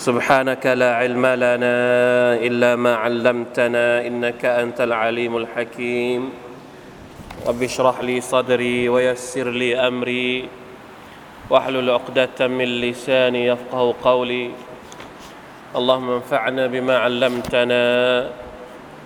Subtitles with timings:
[0.00, 1.76] سبحانك لا علم لنا
[2.40, 6.32] إلا ما علمتنا إنك أنت العليم الحكيم.
[7.46, 10.48] رب اشرح لي صدري ويسر لي أمري.
[11.50, 14.50] واحلل عقدة من لساني يفقه قولي.
[15.76, 17.84] اللهم انفعنا بما علمتنا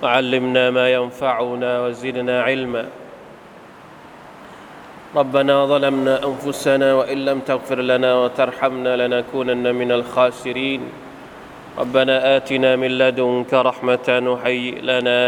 [0.03, 2.85] وعلمنا ما ينفعنا وزدنا علما.
[5.16, 10.82] ربنا ظلمنا انفسنا وان لم تغفر لنا وترحمنا لنكونن من الخاسرين
[11.82, 15.20] ربنا اتنا من لدنك رحمه وهيئ لنا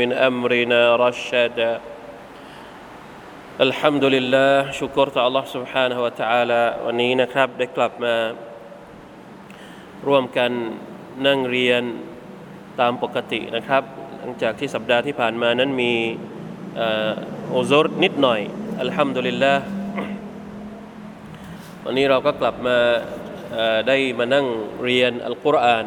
[0.00, 1.72] من امرنا رشدا
[3.66, 8.14] الحمد لله ชุกรต่อ Allah سبحانه และ تعالى วันนี้นะครับได้กลับมา
[10.06, 10.50] ร่วมกัน
[11.26, 11.82] นั่งเรียน
[12.80, 13.82] ตามปกตินะครับ
[14.18, 15.92] หลังจากที่สัปดาห์ที่ผ่านมานั้นมี
[17.50, 18.40] โอโซรนิดหน่อย
[18.80, 19.62] อัลฮัมดุลิลลาห์
[21.84, 22.78] วันนี้เราก็กลับมา
[23.88, 24.46] ได้มานั่ง
[24.82, 25.86] เรียนอัลกุรอาน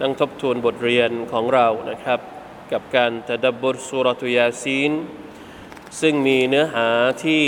[0.00, 2.20] นั่งทบทวนบทเรียนของเรานะครับ
[2.72, 4.90] กับการตะดับบทสุรตุยาซีน
[6.00, 6.88] ซึ่งมีเนื้อหา
[7.24, 7.42] ที่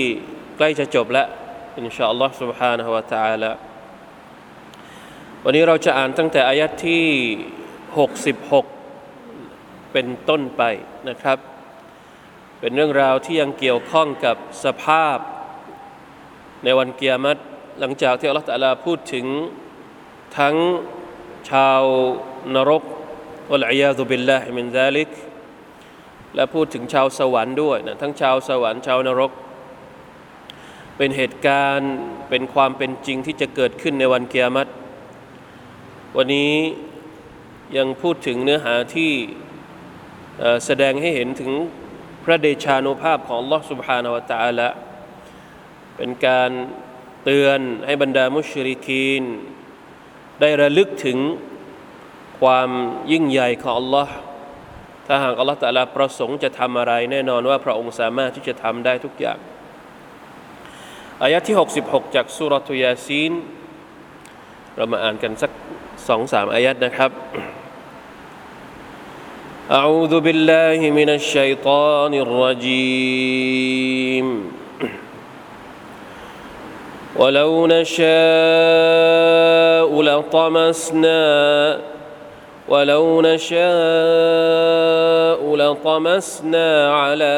[0.57, 1.27] ใกล้จะจบแล้ว
[1.79, 3.51] อินชาอัลลอฮ์ سبحانه และ تعالى
[5.45, 7.07] วันนี้เราจะอ่านตั้งแต่อายัดที่
[8.69, 10.63] 66 เป็นต้นไป
[11.09, 11.39] นะครับ
[12.66, 15.18] เป็นเรื่องราวที่ยังเกี่ยวข้องกับสภาพ
[16.64, 17.42] ในวันเกียรติ
[17.80, 19.26] หลังจากที่อัลลอฮฺตะลาพูดถึง
[20.38, 20.56] ทั้ง
[21.50, 21.84] ชาว
[22.56, 22.84] นรก
[23.54, 25.10] อัลอยาซุบิลลาฮิมินซาลิก
[26.36, 29.32] และพูดถึงชาวสวรรค์ด้วยนะทั้งชาวสวรรค์ชาวนรก
[30.98, 31.94] เป็นเหตุการณ์
[32.30, 34.72] เป็นความเป็นจริงที่จะเกิดขึ้นในวันเกียรติ
[36.18, 36.54] วันนี้
[37.78, 39.12] ยังพูดถึงเนื้อหาที่
[40.66, 41.52] แสดงให้เห็นถึง
[42.25, 44.69] พระเดชานุภาพของ Allah سبحانه และ تعالى
[45.97, 46.51] เป็นการ
[47.25, 49.23] เตือนให้บรรดามุชริกีน
[50.41, 51.19] ได้ระลึกถึง
[52.41, 52.71] ความ
[53.13, 54.09] ยิ่งใหญ่ของ Allah
[55.07, 59.39] ถ้าหาก Allah ตะลาประสงค์จะทำอะไร แน่นอนว่าพระองค์สามารถที่จะทำได้ทุกอย่าง
[61.23, 63.33] อายะที่ 66 จากสุรทุยาซีน
[64.77, 65.51] เรามาอ่านกันสัก
[66.09, 67.11] สองสามอายัดนะครับ
[69.72, 73.44] أعوذ بالله من الشيطان الرجيم.
[77.16, 78.02] ولو نشاء
[80.02, 81.80] لطمسنا
[82.68, 83.62] ولو نشاء
[85.56, 87.36] لطمسنا على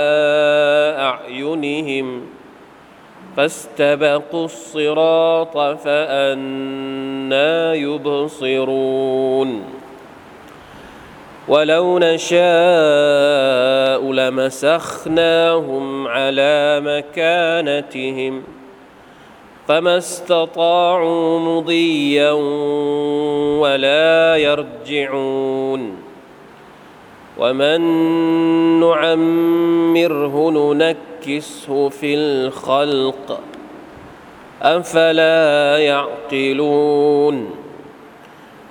[0.99, 2.21] أعينهم
[3.37, 9.63] فاستبقوا الصراط فأنا يبصرون.
[11.47, 12.41] ولو نشاء
[14.11, 18.44] لمسخناهم على مكانتهم
[19.67, 22.31] فما استطاعوا مضيا
[23.61, 25.95] ولا يرجعون
[27.38, 27.81] ومن
[28.79, 33.39] نعمره ننكسه في الخلق
[34.61, 37.64] أفلا يعقلون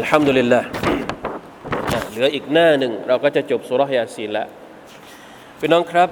[0.00, 0.64] الحمد لله
[2.10, 4.48] เหลืออีกหน้าหนึ่งเราก็จะจบสุรยาซีนแล้ว
[5.58, 6.08] พี่น้องครับ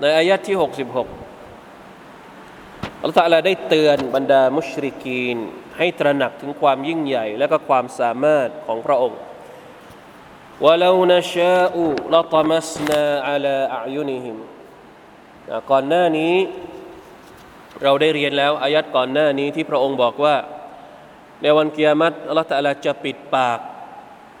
[0.00, 0.64] ในอายะที่ 66
[3.02, 5.36] อัลลอฮฺตะลาได้เตือนบรรดามุชริกีน
[5.78, 9.20] ให้ตระหนักถึงความยิ่งใหญ่ และก็ความสามารถของพระองค์
[10.64, 11.74] ولو نشاء
[12.12, 14.36] لطمسنا على أعينهم
[15.70, 16.34] ก่อนหน้านี้
[17.82, 20.34] เราได้เรียนแล้วอายัดก่อนหน้านี้ที่พระองค์บอกว่า
[21.41, 23.59] ในวันเกิยามัตอัลลอฮฺตะลาจะปิดปาก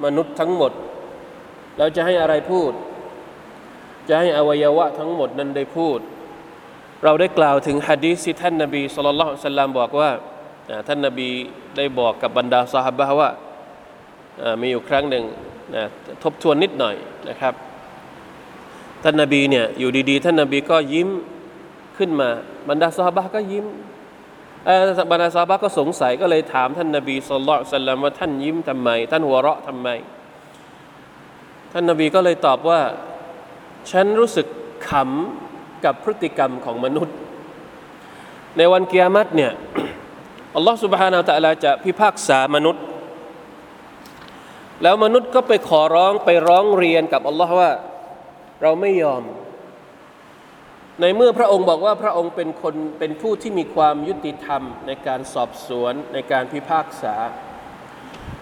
[0.03, 0.71] มนุษย์ทั้งหมด
[1.77, 2.71] เราจะให้อะไรพูด
[4.09, 5.99] จะให้อวัยวะทั้งหมดนั้นได้พูด
[7.03, 10.09] เราได้กล่าวถึงฮะดีษที่ท่านนบีสุลต่านสัลลัมบอกว่า
[10.87, 11.29] ท่านนบี
[11.77, 13.29] ได้บอกกับบรรดาสหบะว่า
[14.41, 15.23] อ่ามีอยู่ครั้งหนึ่ง
[15.75, 15.83] นะ
[16.23, 16.95] ทบทวนนิดหน่อย
[17.29, 17.53] นะครับ
[19.03, 21.09] ท่านนบีเนี่ยอยู่ดีๆ ท่านนบีก็ยิ้ม
[21.97, 22.29] ขึ้นมา
[22.69, 23.65] บรรดาซอฮาบะก็ยิ้ม
[25.11, 29.87] บรรดาซาบะก็สงสัยก็เลยถามท่านนบีสุลต่านละว่าท่านยิ้มทำไม ท่านหัวเราะทำไม
[31.73, 32.81] ท่านนบีก็เลยตอบว่า
[33.91, 34.47] ฉันรู้สึก
[34.89, 37.15] ขำกับพฤติกรรมของมนุษย์
[38.57, 39.51] ในวันกิยามัตเนี่ย
[40.55, 42.83] อัลลอฮฺสุบฮานาอัลลอฮจะพิพากษามนุษย์
[44.83, 47.71] แล้วมนุษย์ก็ไปขอร้องไปร้องเรียนกับอัลลอฮ์ว่า
[48.61, 49.23] เราไม่ยอม
[51.01, 57.15] ในเมื่อพระองค์บอกว่าพระองค์เป็นคนเป็นผู้ที่มีความยุติธรรมในการสอบสวนในการพิพากษา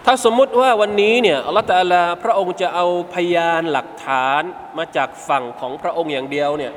[0.06, 4.42] ถ้าสมมุติว่าวันนี้เนี่ยอัลลอฮฺตะอลาพระองค์จะเอาพยานหลักฐาน
[4.78, 6.74] มาจากฝั่งของพระองค์อย่างเดียวเนี่ย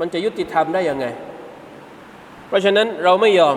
[0.00, 1.06] มันจะยุติธรรมได้ยังไง
[2.48, 3.56] เพราะฉะนั้นเราไม่ยอม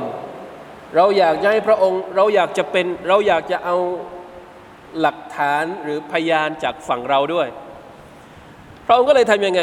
[0.95, 3.77] เราอยากจะให้พระองค์เราอยากจะเป็นเราอยากจะเอา
[4.99, 7.47] หลักฐานหรือพยานจากฝั่งเราด้วย
[8.85, 9.61] พระองค์ก็เลยทำยังไง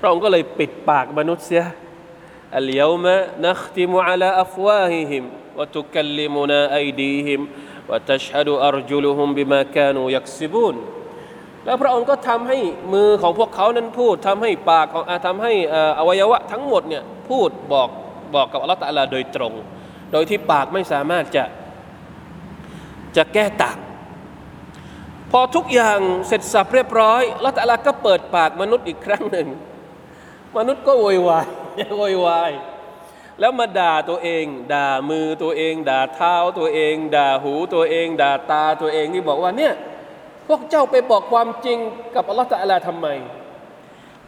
[0.00, 1.64] พระองค์ก็เลยปิดปากมนุษย์เสีย
[2.56, 3.16] อัลยามะ
[3.46, 5.24] นัคติมุอัลาอัฟวาฮิฮิม
[5.58, 7.40] วะตุกัลลิมุนาอัยดีฮิม
[7.90, 10.76] วะตัชฮดุอัรจุลุฮุมบิมาคานูยักซิบุน
[11.64, 12.58] แล้วพระองค์ก็ทำให้
[12.92, 15.52] มือของพวกเขานั้นพูดทำให้ปากของอาทำให้
[15.98, 17.88] อวัยวะทั้งหมดเนี่ยพูดบอก
[18.34, 19.52] บอกกับอัลลอฮฺตะอาลาโดยตรง
[20.12, 21.44] โดยที่ปากไม่สามารถจะ
[23.16, 23.78] จะแก้ต่าง
[25.30, 29.48] พอทุกอย่างเสร็จสับเรียบร้อยอัลลอฮฺตะอาลาก็เปิดปากมนุษย์อีกครั้งหนึ่ง
[30.56, 31.46] มนุษย์ก็โวยวาย
[31.98, 32.52] โวยวาย
[33.40, 39.74] แล้วมาด่าตัวเอง ด่ามือตัวเอง ด่าเท้าตัวเอง ด่าหูตัวเอง ด่าตาตัวเองที่บอกว่าเนี่ย
[40.48, 41.78] พวกเจ้าไปบอกความจริง
[42.14, 43.06] กับอัลลอฮฺตะอาลาทำไม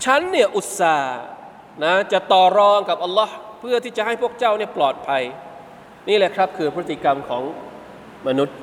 [0.05, 1.17] ฉันเนี่ยอุตส่าห์
[1.85, 5.23] นะจะต่อรองกับอัลลอฮ์เพื่อที่จะให้พวกเจ้าเนี่ยปลอดภัย
[6.09, 7.43] นี่แหละครับคือพฤติกรรมของ
[8.27, 8.57] มนุษย์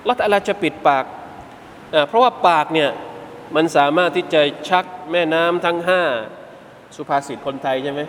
[0.00, 1.04] อัลลอฮฺตะอาลาจะปิดปาก
[2.08, 2.90] เพราะว่าปากเนี่ย
[3.56, 6.02] มันสามารถที่จะชักแม่น้ำทั้งห้า
[6.96, 8.00] สุภาษิตคนไทยใช่ไหม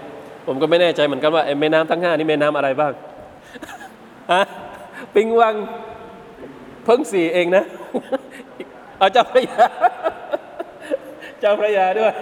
[0.47, 2.93] ผมก็ไม่แน่ใจเหมือนกันว่าแม่น้ำทั้งห้านี่แม่น้ำอะไรบ้าง
[4.33, 4.43] ฮะ
[5.15, 5.55] ปิงวัง
[6.85, 7.63] เพิ่งสี่เองนะ
[8.97, 9.65] เอาเจ้าพระยา
[11.39, 12.13] เจ้าพระยาด้วย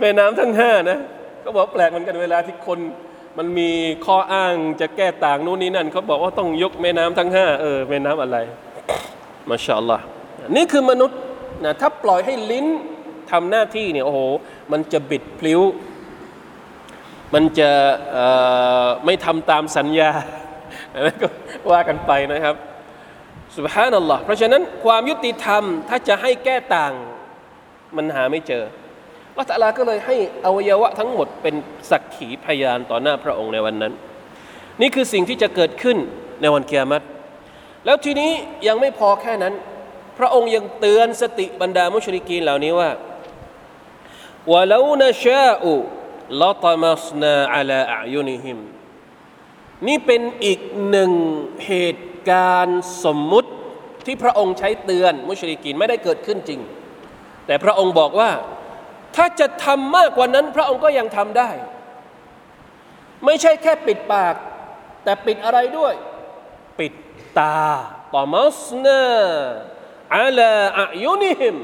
[0.00, 0.98] แม่น้ำทั้งห้านะ
[1.44, 2.78] ก็บอกแปลกเหมือนกันเวลาที่คน
[3.38, 3.70] มันมี
[4.06, 8.38] ข้ออ้างจะแก้ต่างนู่นนี่นั่นเขาบอกว่าต้องยกแม่น้ำทั้งห้าเออแม่น้ำอะไร
[9.48, 10.04] มาชาอัลลอฮ์
[10.56, 11.18] นี่คือมนุษย์
[11.64, 12.66] นะถ้าปล่อยให้ลิ้น
[13.30, 14.20] ทำหน้าที่เนี่ยโอ้โห
[14.72, 15.60] มันจะบิดพลิ้ว
[17.34, 17.70] มันจะ
[19.04, 20.10] ไม่ทำตามสัญญา
[20.94, 21.28] อันนั้นก็
[21.72, 22.54] ว่ากันไปนะครับ
[23.56, 26.92] สุบฮานัลลอฮ์เพราะฉะนั้นความยุติธรรมถ้าจะให้แก้ต่าง
[27.96, 28.64] มันหาไม่เจอ
[29.34, 31.54] ลลอฮฺตะอาลาก็เลยให้อวัยวะทั้งหมดเป็น
[31.90, 33.92] สักขีพยานต่อหน้าพระองค์ในวันนั้น
[34.80, 35.96] นี่คือสิ่งที่จะเกิดขึ้น
[36.40, 37.04] ในวันเกียรติ
[37.84, 38.30] แล้วทีนี้
[38.66, 39.54] ยังไม่พอแค่นั้น
[40.18, 42.90] พระองค์ยังเตือนสติบรรดามุชริกีนเหล่านี้ว่า
[44.52, 45.72] วะลานะชาอุ
[46.42, 48.58] ลตมัสนาอัลาอายุนิฮิม
[49.86, 51.12] นี่เป็นอีกหนึ่ง
[51.66, 53.50] เหตุการณ์สมมุติ
[54.06, 56.60] ที่พระองค์ใช้เตือนมุชริกีนไม่ได้เกิดขึ้นจริง
[57.46, 58.30] แต่พระองค์บอกว่า
[59.16, 61.50] ถ้าจะทำมากกว่านั้น พระองค์ก็ยังทำได้
[63.24, 64.34] ไม่ใช่แค่ปิดปาก
[65.04, 65.94] แต่ปิดอะไรด้วย
[66.78, 66.92] ปิด
[67.38, 67.68] ตา
[68.14, 69.04] ตอมัสนา
[70.16, 71.56] อัลาอายุนิฮิม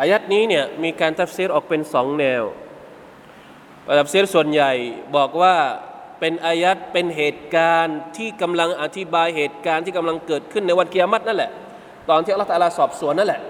[0.00, 2.42] อายัดนี้เนี่ยมีการตัฟซีรออกเป็นสองแนว
[4.00, 4.72] ตัฟซีรส่วนใหญ่
[5.16, 5.54] บอกว่า
[6.20, 11.50] เป็นอายัดเป็นเหตุการณ์ที่กำลังอธิบายเหตุการณ์ที่กำลังเกิดขึ้นในวันกิยามัตนั่นแหละ
[12.10, 13.40] ตอนที่อัลลอฮฺตาลาสอบสวนนั่นแหละ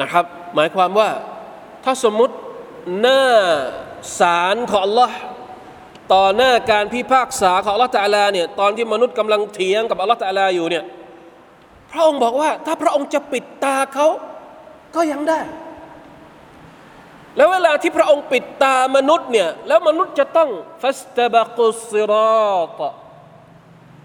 [0.00, 0.24] นะครับ
[0.54, 1.08] หมายความว่า
[1.84, 2.34] ถ้าสมมุติ
[3.00, 3.24] หน้า
[4.20, 5.10] ศาลของ Allah
[6.12, 10.84] ต่อหน้าการพิพากษาของอัลลอฮฺตาลาเนี่ยตอนที่มนุษย์กำลังเถียงกับอัลลอฮฺตาลาอยู่เนี่ย
[11.90, 14.06] พระองค์บอกว่าถ้าพระองค์จะปิดตาเขา
[14.94, 15.40] ก็ยังได้
[17.36, 20.50] แล้วเวลาที่พระองค์ปิดตามนุษย์เนี่ย แล้วมนุษย์จะต้อง
[20.82, 22.12] ฟัสตบะกุสร
[22.48, 22.80] อต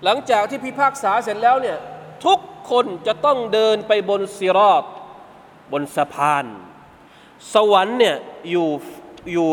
[0.03, 1.77] หลังจากที่พิพากษาเสร็จแล้วเนี่ย
[2.25, 2.39] ทุก
[2.71, 4.83] คนจะต้องเดินไปบนสิรอต
[5.71, 6.45] บนสะพาน
[7.53, 8.15] สวรรค์เนี่ย
[8.51, 8.67] อยู่
[9.33, 9.49] อยู่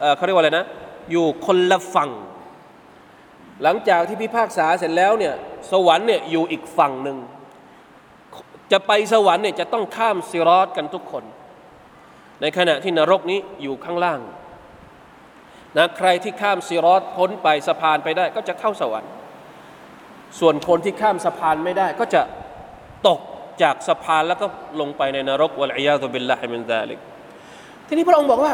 [0.00, 0.66] เอ่อเขาเรียกว่าอะไรนะ
[1.10, 2.10] อยู่คนละฝั่ง
[3.62, 5.34] หลังจากที่พิพากษาเสร็จแล้วเนี่ย
[5.70, 7.16] สวรรค์เนี่ยอยู่อีกฝั่งหนึ่ง
[8.72, 11.24] จะไปสวรรค์เนี่ยจะต้องข้ามซิรอตกันทุกคน
[12.40, 14.20] ในขณะที่นรกนี้อยู่ข้างล่าง
[15.76, 19.10] นะใครที่ข้ามซิรอตพ้นไปสะพานไปได้ ก็จะเข้าสวรรค์
[20.40, 22.22] ส่วนคนที่ข้ามสะพานไม่ได้ ก็จะ
[23.08, 23.20] ตก
[23.62, 24.46] จากสะพานแล้วก็
[24.80, 26.98] ลงไปในนรกวะลัยยาตุบิลลาฮิมินซาลิก
[27.86, 28.52] ทีนี้พระองค์บอกว่า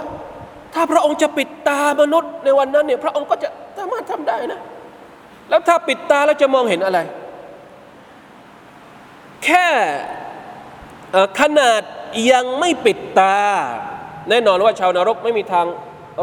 [0.75, 4.61] ถ้าพระองค์จะปิดตามนุษย์ในวันนั้นเนี่ยพระองค์ก็จะสามารถทำได้นะ
[5.49, 6.99] แล้วถ้าปิดตาแล้วจะมองเห็นอะไร
[9.45, 9.69] แค่
[11.41, 11.83] ขนาด
[12.33, 13.39] ยังไม่ปิดตา
[14.29, 15.67] แน่นอนว่าชาวนรกไม่มีทาง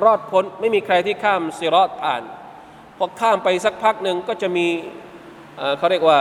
[0.04, 2.22] รอดพ้น ไม่มีใครที่ข้ามสิรอดผ่าน
[2.98, 4.68] พอข้ามไปสักพักหนึ่งก็จะมี
[5.78, 6.20] เขาเรียกว่า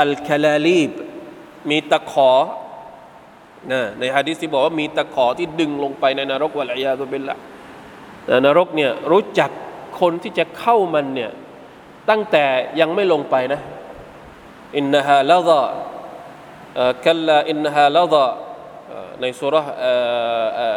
[0.00, 0.90] อัลคาลาลีบ
[1.70, 2.30] มีตะขอ
[3.72, 7.36] นะในฮะดิษที่บอกว่ามีตะขอที่ดึงลงไปในนรกวะลัยยาตุเบลละ
[8.44, 9.50] นรกเนี่ยรู้จัก
[10.00, 11.30] คนที่จะเข้ามันเนี่ย
[12.10, 12.44] ตั้งแต่
[12.80, 13.60] ยังไม่ลงไปนะ
[14.76, 15.60] อินนฮาลาดะ
[17.06, 18.26] กัลลาอินฮาลาดะ
[19.20, 19.66] ในสุรษ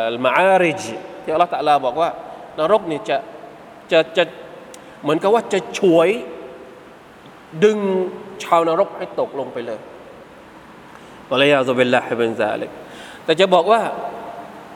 [0.08, 0.82] อัลมาอาริจ
[1.24, 2.10] ที่อัลลอฮฺตะลาบอกว่า
[2.60, 3.18] นรกนี่จะ
[3.92, 4.24] จะจะ
[5.02, 6.10] เหมือนกับว่าจะช่วย
[7.64, 7.80] ดึง
[8.44, 9.80] ชาวนรกให้ตกลงไปเลย
[11.32, 12.70] วะลัยาซุบิลลาฮิบินซาลิก
[13.24, 13.82] แต่จะบอกว่า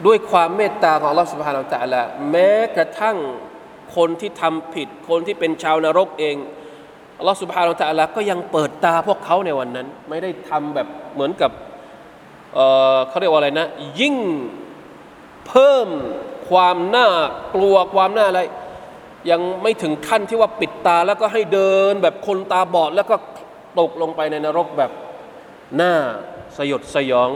[0.06, 2.02] ด้วยความเมตตาของอัลลอฮฺสุบฮานาอัลตะลา
[2.32, 3.18] แม้กระทั่ง
[3.96, 6.36] คนที่ทำผิด คนที่เป็นชาวนรกเอง
[7.24, 11.52] อัลอสุบฮานาตะลาก็ยังเปิดตาพวกเขาในวันนั้น ไม่ได้ทำแบบเหมือนกับ
[12.54, 13.68] เเขาเรียกว่าอะไรนะ
[14.02, 14.16] ยิ่ง
[15.48, 15.88] เพิ่ม
[16.50, 17.08] ความน่า
[17.56, 18.42] กลัวความน่าอะไร
[19.32, 23.16] ยังไม่ถึงขั้นที่ว่าปิดตาแล้วก็ให้เดินแบบคนตาบอด แล้วก็
[23.80, 24.92] ตกลงไปในนรกแบบ
[25.78, 25.94] หน้า
[26.58, 27.30] สยดสยอง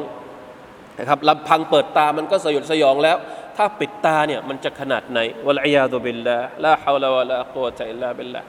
[1.00, 3.18] นะครับลำพังเปิดตามันก็สยดสยองแล้ว
[3.58, 8.42] ถ้าปิดตาเนี่ยมันจะขนาดไหนวะลัยยาตุบิลละลาฮาวลาวะลากุวะตะอิลลาบิลละ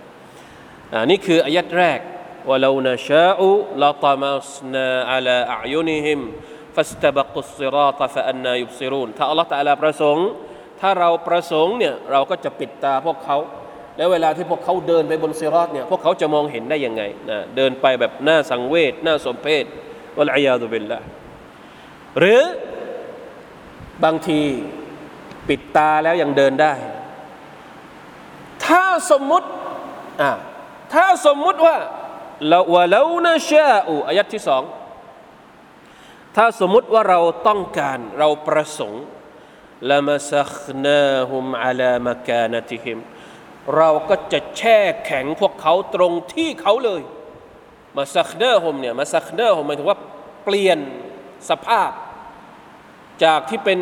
[0.93, 2.01] อ่านี่คืออายัดแรก
[2.49, 3.49] ว่าเรานชาอุ
[3.83, 6.21] ลาตมัสนาอัลาอัยุนิฮิม
[6.77, 10.27] ฟัสตบกุสซิราตฟะอันนายุบซิรูนถ้าอัลลอฮฺตะลาประสงค์
[10.81, 13.37] ถ้าเราประสงค์เนี่ยเราก็จะปิดตาพวกเขา
[13.97, 19.65] แล้วเวลาที่พวกเขาเดินไปบนซิรอตเนี่ยพวกเขาจะมองเห็นได้ยังไงนะเดินไปแบบหน้าสังเวชหน้าสมเพช
[20.17, 20.99] วะลัยยาตุบิลลา
[22.19, 22.43] หรือ
[24.05, 24.41] บางที
[25.49, 26.75] ปิดตาแล้วยังเดินได้
[28.65, 29.49] ถ้าสมมุติ
[30.23, 30.31] อ่า
[30.95, 31.77] ถ้าสมมุติว่า
[32.49, 34.63] เราว่าเรานะชาอูอายัดที่สอง
[36.37, 39.05] ถ้าสมมุติว่าเราต้องการเราประสงค์
[39.91, 42.99] لمسخناهم على مكانتهم
[43.77, 47.03] เราก็จะแช่แข็งพวกเขาตรงที่เขาเลย
[47.97, 49.99] مسخناهم เนี่ย مسخناهم หมายถึงว่า
[50.45, 50.79] เปลี่ยน
[51.51, 51.91] สภาพ
[53.25, 53.79] จากที่เป็น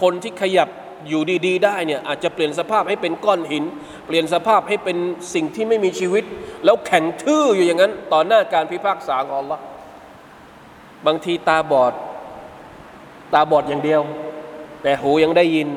[0.00, 0.68] คนที่ขยับ
[1.08, 3.64] อยู่ดี ๆ ได้เนี่ยอาจจะเปลี่ยนสภาพให้เป็นก้อนหิน
[4.06, 4.98] เปลี่ยนสภาพให้เป็น
[5.34, 6.24] สิ่งที่ไม่มีชีวิต
[6.64, 9.60] แล้วแข็งทื่ออยู่อย่างนั้น ต่อหน้าการพิพากษาของ Allah
[11.06, 11.92] บางทีตาบอด
[13.34, 14.02] ตาบอดอย่างเดียว
[14.82, 15.68] แต่หูยังได้ยิน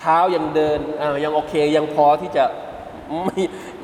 [0.00, 2.44] เท้ายังเดินอ่ายังโอเคยังพอที่จะ
[3.24, 3.42] ไม่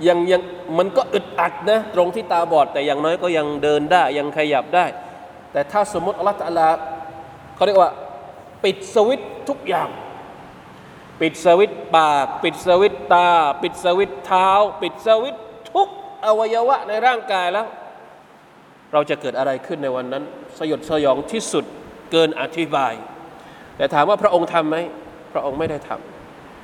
[0.08, 0.42] ยังยัง
[0.78, 4.86] มันก็อึดอัดนะตรงที่ตาบอด แต่อย่างน้อยก็ยังเดินได้ ยังขยับได้
[5.52, 6.76] แต่ถ้าสมมติอัลลอฮฺ
[7.56, 7.90] เขาเรียกว่า
[8.64, 9.88] ปิดสวิตทุกอย่าง
[11.20, 13.28] ปิดสวิตปาก ปิดสวิตตา
[13.62, 14.50] ปิดสวิตเท้า
[14.82, 15.36] ปิดสวิต
[15.72, 15.88] ทุก
[16.24, 17.66] อวัยวะในร่างกายแล้ว
[18.92, 20.24] เราจะเกิดอะไรขึ้นในวันนั้น
[20.58, 21.64] สยดสยองที่สุด
[22.12, 22.94] เกินอธิบาย
[23.76, 24.76] แต่ถามว่าพระองค์ทำไหม
[25.32, 25.90] พระองค์ไม่ได้ท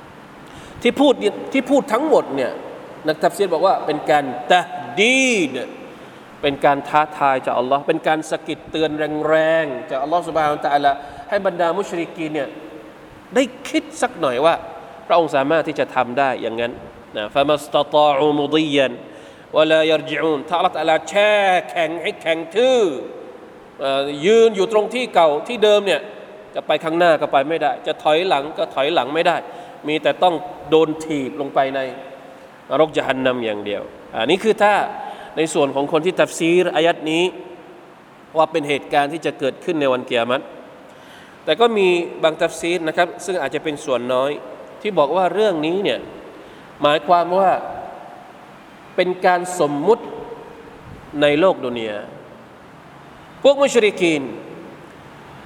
[0.05, 1.13] ำที่พูด
[1.53, 2.51] ที่พูดทั้งหมดเนี่ย
[3.07, 4.61] นักทัฟซีรบอกว่าเป็นการตะ
[4.99, 5.49] ดีด
[6.41, 8.89] เป็นการท้าทายจากอัลลอฮ์เป็นการสะกิดเตือน
[9.29, 10.91] แรงๆจากอัลลอฮ์สุบฮานตะตะละ
[11.29, 12.47] ให้บรรดามุชริกีเนี่ย
[13.35, 14.55] ได้คิดสักหน่อยว่า
[15.07, 16.71] พระองค์สามารถที่จะทำได้อย่างนั้น
[17.17, 18.91] นะฟามัสตตาอูมุดียัน
[19.57, 21.33] วลายรจิอูนถ้าอัลลอฮ์ตะลาแช่
[21.69, 22.79] แข็งให้แข็งทื่อ
[24.25, 26.01] ยืนอยู่ตรงที่เก่าที่เดิมเนี่ย
[26.55, 29.37] จะไปข้างหน้าก็ไปไม่ได้ จะถอยหลังก็ถอยหลังไม่ได้
[29.87, 30.35] มีแต่ต้อง
[30.69, 31.79] โดนถีบลงไปใน
[32.69, 33.81] นรกจะหันนำอย่างเดียว
[34.13, 34.73] อันนี้คือถ้า
[35.37, 37.23] ในส่วนของคนที่ตัฟซีรอายัดนี้
[38.37, 40.43] ว่าเป็นเหตุการณ์ที่จะเกิดขึ้นในวันเกียรติ
[41.45, 41.87] แต่ก็มี
[42.23, 44.31] บางตัฟซีรนะครับ ซึ่งอาจจะเป็นส่วนน้อย
[44.81, 45.99] ที่บอกว่าเรื่องนี้เนี่ย
[46.81, 47.51] หมายความว่า
[48.95, 50.03] เป็นการสมมุติ
[51.21, 51.97] ในโลกดุนยา
[53.43, 54.23] พวกมุชริกีน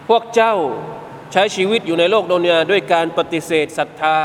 [0.09, 0.53] พวกเจ้า
[1.31, 4.19] ใช้ชีวิตอยู่ในโลกดุนยาด้วยการปฏิเสธศรัทธา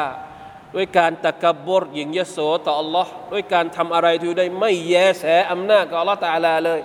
[0.76, 6.80] ด้วยการตะกบรหญิงยโสต่อ Allah ด้วยการทำอะไรที่ได้ไม่แยแสอำนาจกับ Allah ตาลาเลย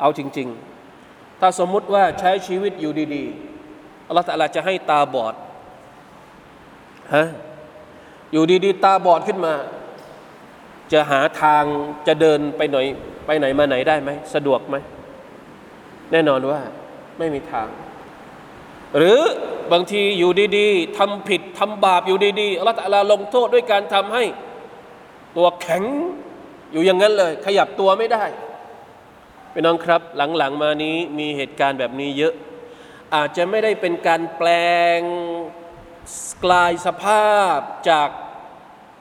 [0.00, 0.48] เอาจริง
[0.94, 3.51] ๆ ถ้าสมมุติว่าใช้ชีวิตอยู่ดี ๆ
[4.12, 5.34] Allah ตาลาจะให้ตาบอด
[7.14, 7.24] ฮะ
[8.32, 9.54] อยู่ดีๆ ตาบอดขึ้นมา
[10.92, 11.64] จะหาทาง
[12.06, 12.76] จะเดินไปไหน
[13.26, 14.76] ไปไหนมาไหนได้ไหมสะดวกไหม
[16.12, 16.60] แน่นอนว่า
[17.18, 17.68] ไม่มีทาง
[18.96, 19.18] หรือ
[19.72, 24.24] บางทีอยู่ดีๆทำผิดทำบาปอยู่ดีๆอัลลอฮฺตะลาลงโทษด้วยการทำให้
[25.36, 25.84] ตัวแข็ง
[26.72, 28.24] อยู่อย่างนั้นเลย ขยับตัวไม่ได้
[29.52, 32.34] พี่น้องครับ หลังๆมานี้มีเหตุการณ์แบบนี้เยอะ
[33.14, 34.48] อาจจะไม่ได้เป็นการแปล
[34.98, 35.00] ง
[36.44, 37.58] กลายสภาพ
[37.90, 38.08] จาก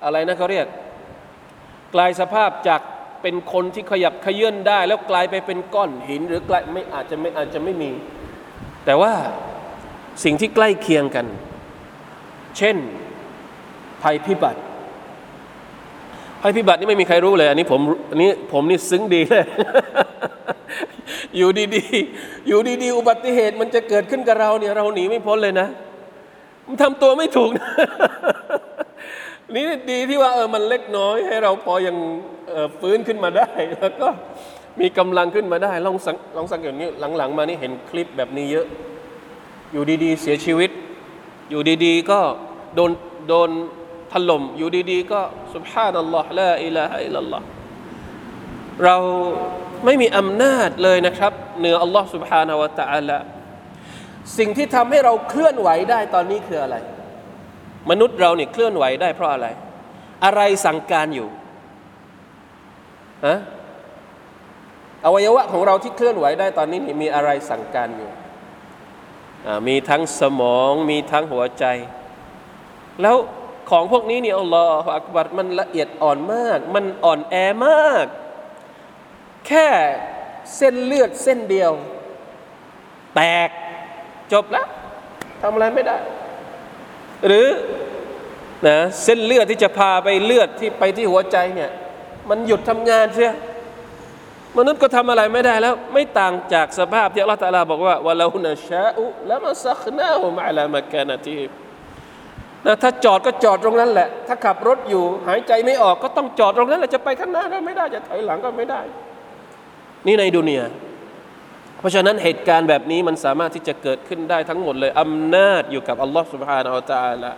[0.03, 0.68] อะไรนะเขาเรียก
[1.94, 2.82] กลายสภาพจาก
[3.22, 7.91] เป็นคนที่ขยับขยื่นได้ แล้วกลายไปเป็นก้อนหิน หรือกลายไม่อาจจะไม่อาจจะไม่มี
[8.86, 9.13] แต่ว่า
[10.24, 11.25] สิ่งที่ใกล้เคียงกัน
[12.58, 12.77] เช่น
[14.03, 14.62] ภัยพิบัติ
[16.41, 19.46] ภัยพิบัตินี่ไม่มีใครรู้เลย อันนี้ผมอันนี้ผมนี่ซึ้งดีเลย
[21.38, 25.68] อยู่ดีๆ อยู่ดีๆ อุบัติเหตุมันจะเกิดขึ้นกับเราเนี่ยเราหนีไม่พ้นเลยนะ
[26.66, 27.70] มันทำตัวไม่ถูกนะ
[29.56, 31.96] นี่ดีที่ว่าเออมันเล็กน้อย ให้เราพอยัง
[32.54, 34.08] ออฟื้นขึ้นมาได้ แล้วก็
[34.80, 38.66] มีกำลังขึ้นมาได้ลองสังลองสังเกตนี้หลังๆ มานี่เห็นคลิปแบบนี้เยอะ
[39.72, 40.72] อยู่ดีๆ เสียชีวิต
[41.50, 42.20] อยู่ดีๆ ก็
[42.76, 42.92] โดน
[43.28, 43.50] โดน
[44.12, 45.22] ถล่มอยู่ดีๆ ก็
[45.54, 47.46] สุบฮานัลลอฮ์ละอิลาฮะอิลลัลลอฮ์
[48.84, 48.96] เรา
[49.85, 53.19] ไม่มีอำนาจเลยนะครับเหนืออัลลอฮ์ سبحانه และ تعالى
[54.38, 56.76] สิ่งที่ทำให้เราเคลื่อนไหวได้ตอนนี้คืออะไร
[57.90, 59.47] มนุษย์เราเนี่ยเคลื่อนไหวได้เพราะอะไร
[60.25, 61.28] อะไรสั่งการอยู่
[63.26, 63.38] ฮะ
[65.05, 68.11] อวัยวะของเราที่เคลื่อนไหวได้ตอนนี้นี่มีอะไรสั่งการอยู่
[69.47, 71.64] อ่ามีทั้งสมองมีทั้งหัวใจ
[73.02, 73.16] แล้ว
[73.71, 77.35] ของพวกนี้เนี่ยอัลลอฮฺอักบัรมันละเอียดอ่อนมาก มันอ่อนแอ
[77.66, 78.07] มาก
[79.48, 79.67] แค่
[80.57, 81.71] เส้นเลือดเส้นเดียว
[83.15, 83.50] แตก
[84.33, 84.67] จบแล้ว
[85.41, 85.98] ทำอะไรไม่ได้
[87.27, 87.48] หรือ
[88.67, 91.71] นะเส้นเลือดที่จะพาไปเลือดที่ไปที่หัวใจเนี่ย
[92.29, 93.33] มันหยุดทำงานเสีย
[94.57, 101.39] มนุษย์ก็ทำอะไรไม่ได้แล้ว ไม่ต่างจากสภาพที่อัลลอฮฺตาลาบอกว่าวะลาหุนะชาอุละมาซักนาหุมะลามะกานาที
[102.65, 108.81] นะถ้าจอดก็จอดตรงนั้นแหละ ถ้าขับรถอยู่หายใจไม่ออกก็ต้องจอดตรงนั้นแหละจะไปข้างหน้าก็ไม่ได้จะถอยหลังก็ไม่ได้
[110.07, 110.66] นี่ในดุนยา
[111.78, 117.33] เพราะฉะนั้นเหตุการณ์แบบนี้มันสามารถที่จะเกิดขึ้นได้ทั้งหมดเลยอำนาจอยู่กับอัลลอฮ์ سبحانه และ تعالى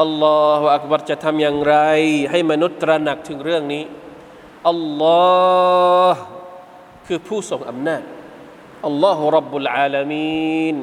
[0.00, 1.76] อัลลอฮฺอักบัรจะทำอย่างไร
[2.30, 3.84] ให้มนุษย์ตระหนักถึงเรื่องนี้
[4.70, 6.22] อัลลอฮ์
[7.06, 8.02] คือผู้ทรงอำนาจ
[8.86, 10.76] อัลลอฮฺรับบุลอาลามีน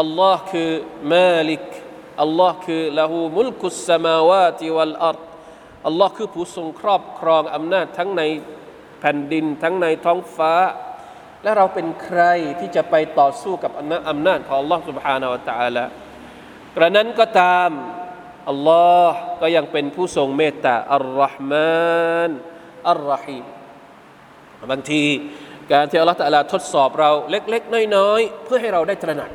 [0.00, 0.70] อัลลอฮ์คือ
[1.12, 1.66] มาลิก
[2.22, 5.18] อัลลอฮ์คือละหูมุลกุสสมาวาติวัลอัร
[5.86, 8.22] อัลลอฮ์คือผู้ทรงครอบครองอำนาจทั้งใน
[9.00, 10.54] แผ่นดินทั้งในท้องฟ้า
[11.42, 12.22] และเราเป็นใคร
[12.60, 13.72] ที่จะไปต่อสู้กับ
[14.08, 15.84] อำนาจของ Allah سبحانه และ تعالى
[16.76, 17.70] กระนั้นก็ตาม
[18.48, 22.30] อัลลอฮ์ก็ยังเป็นผู้ทรงเมตตาอัลลอฮ์มาน
[22.90, 23.44] อัลลอฮีม
[24.70, 25.04] บางที
[25.72, 29.30] การที่อัลลอฮ์ตะลาทดสอบเราเล็กๆ น้อยๆ เพื่อให้เราได้ตระหนัก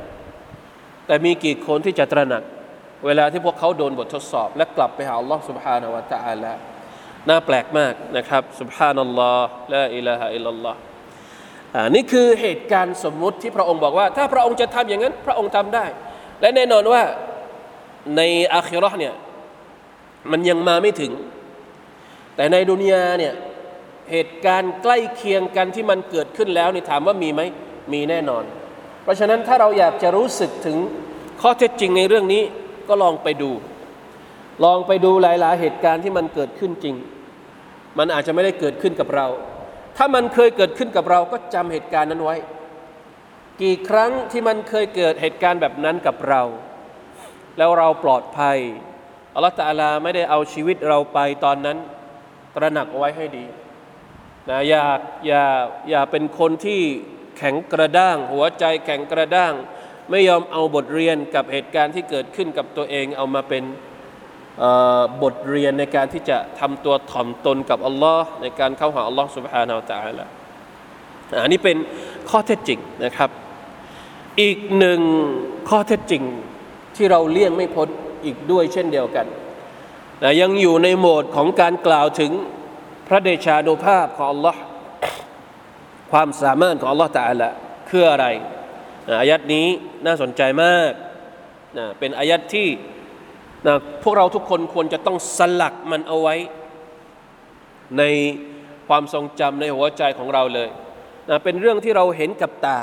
[1.06, 2.42] แต่มีกี่คนที่จะตระหนัก
[3.06, 6.52] เวลาที่พวกเขาโดนบททดสอบ และกลับไปหาอัลลอฮ์ سبحانه และ تعالى
[7.29, 10.79] น่าแปลกมากนะครับสุบฮานัลลอฮ์ละอิลาฮะอิลลัลลอฮ์
[11.95, 15.85] นี่คือเหตุการณ์สมมุติที่พระองค์บอกว่า ถ้าพระองค์จะทำอย่างนั้น พระองค์ทำได้
[16.41, 17.01] และแน่นอนว่า
[18.17, 18.21] ใน
[18.53, 19.13] อาคิรอห์เนี่ย
[20.31, 21.11] มันยังมาไม่ถึง
[22.35, 23.33] แต่ในดุนยาเนี่ย
[24.11, 27.41] เหตุการณ์ใกล้เคียงกันที่มันเกิดขึ้นแล้วนี่ถามว่ามีไหม
[27.93, 28.43] มีแน่นอน
[29.03, 30.77] เพราะฉะนั้นถ้าเราอยากจะรู้สึกถึง
[31.41, 32.43] ข้อเท็จจริงในเรื่องนี้
[32.87, 33.51] ก็ลองไปดู
[34.63, 36.95] ลองไปดูหลาย ๆ เหตุการณ์ที่มันเกิดขึ้นจริง
[37.97, 39.27] มันอาจจะไม่ได้เกิดขึ้นกับเรา
[39.97, 42.35] ถ้ามันเคยเกิดขึ้นกับเราก็จำเหตุการณ์นั้นไว้
[43.61, 46.41] กี่ครั้งที่มันเคยเกิดเหตุการณ์แบบนั้นกับเรา
[47.57, 48.57] แล้วเราปลอดภัย
[49.33, 51.77] อัลลอฮฺตะอาลาไม่ได้เอาชีวิตเราไปตอนนั้น
[52.55, 53.45] ตระหนักไว้ให้ดี
[54.49, 54.83] นะอย่า
[55.27, 55.43] อย่า
[55.89, 56.81] อย่าเป็นคนที่
[57.37, 59.53] แข็งกระด้าง หัวใจแข็งกระด้าง
[60.09, 63.63] ไม่ยอมเอาบทเรียนกับเหตุการณ์ที่เกิดขึ้นกับตัวเองเอามาเป็น
[65.23, 70.25] บทเรียนในการที่จะทำตัวถ่อมตนกับอัลลอฮ์ในการเข้าหาอัลลอฮ์ سبحانه และ تعالى
[71.43, 71.77] อันนี้เป็น
[72.29, 73.29] ข้อเท็จจริงนะครับ
[74.41, 75.01] อีกหนึ่ง
[75.69, 76.23] ข้อเท็จจริง
[76.95, 77.87] ที่เราเลี่ยงไม่พ้น
[78.25, 79.27] อีกด้วยเช่นเดียวกัน
[80.23, 82.31] นะยังอยู่ในโหมดของการกล่าวถึง
[83.07, 84.61] พระเดชานุภาพของอัลลอฮ์
[86.11, 87.49] ความสามารถของอัลลอฮ์ตาละ
[87.89, 88.25] คืออะไร
[89.21, 89.67] อายัดนี้
[90.05, 90.91] น่าสนใจมาก
[91.77, 92.67] นะเป็นอายัดที่
[93.66, 96.34] นะพวกเราทุกคนควรจะต้องสลักมันเอาไว้
[97.98, 98.02] ใน
[98.88, 100.68] ความทรงจำในหัวใจของเราเลย
[101.28, 102.80] นะเป็นเรื่องที่เราเห็นกับตา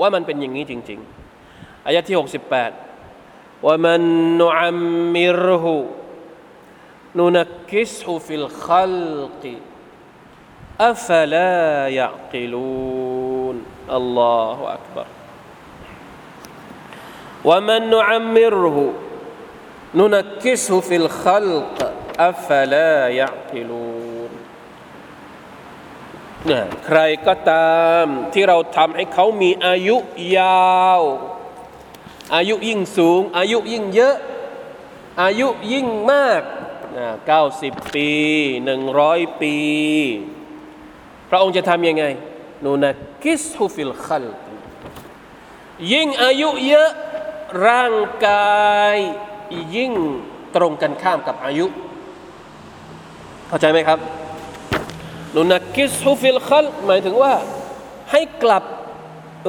[0.00, 1.00] ว่ามันเป็นอย่างนี้จริง
[1.42, 2.16] ๆ อายะที่
[2.90, 4.02] 68ว่ามัน
[4.42, 4.78] นุอัม
[5.16, 5.76] มิรหู
[7.18, 8.94] นุนักกิสหูฟิลขัล
[9.42, 9.54] กี
[10.88, 13.56] อัฟลายะกิลูน
[13.96, 15.08] อัลลอฮฺอักบาร
[17.48, 18.78] ومن نعمره
[19.99, 21.79] นุนักิสุฟิลขัลก
[22.27, 24.31] อัฟลายะกิลูน
[26.49, 29.97] นะใครก็ตามที่เราทำให้เขามีอายุ
[30.37, 31.01] ยาว
[32.35, 34.15] อายุยิ่งสูง อายุยิ่งเยอะ
[35.21, 36.41] อายุยิ่งมาก
[37.37, 38.11] 90 ปี
[38.75, 39.55] 100 ปี
[41.29, 42.05] พระองค์จะทำยังไง
[42.63, 44.25] นูนักกิสฮุฟิลขัล
[45.93, 46.91] ยิ่งอายุเยอะ
[47.67, 47.95] ร่าง
[48.27, 48.97] กาย
[49.75, 49.93] ยิ่ง
[50.55, 51.65] ตรงกันข้ามกับอายุ
[53.47, 53.99] เข้าใจไหมครับ
[55.35, 57.33] ننكسه في الخلق หมายถึงว่า
[58.11, 58.63] ให้กลับ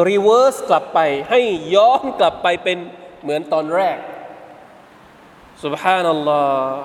[0.09, 0.99] reverse กลับไป
[1.31, 1.41] ให้
[1.75, 2.79] ย้อนกลับไปเป็น
[3.23, 3.99] เหมือนตอนแรก
[5.64, 6.83] سبحان الله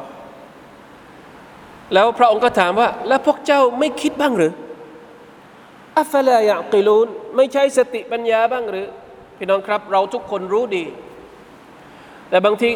[1.94, 4.54] แล้วพระองค์ก็ถามว่า แล้วพวกเจ้าไม่คิดบ้างหรือ
[6.00, 8.88] อัฟลายะกิลูนไม่ใช่สติปัญญาบ้างหรือ
[9.38, 10.86] พี่น้องครับ เราทุกคนรู้ดี
[12.30, 12.70] แต่บางที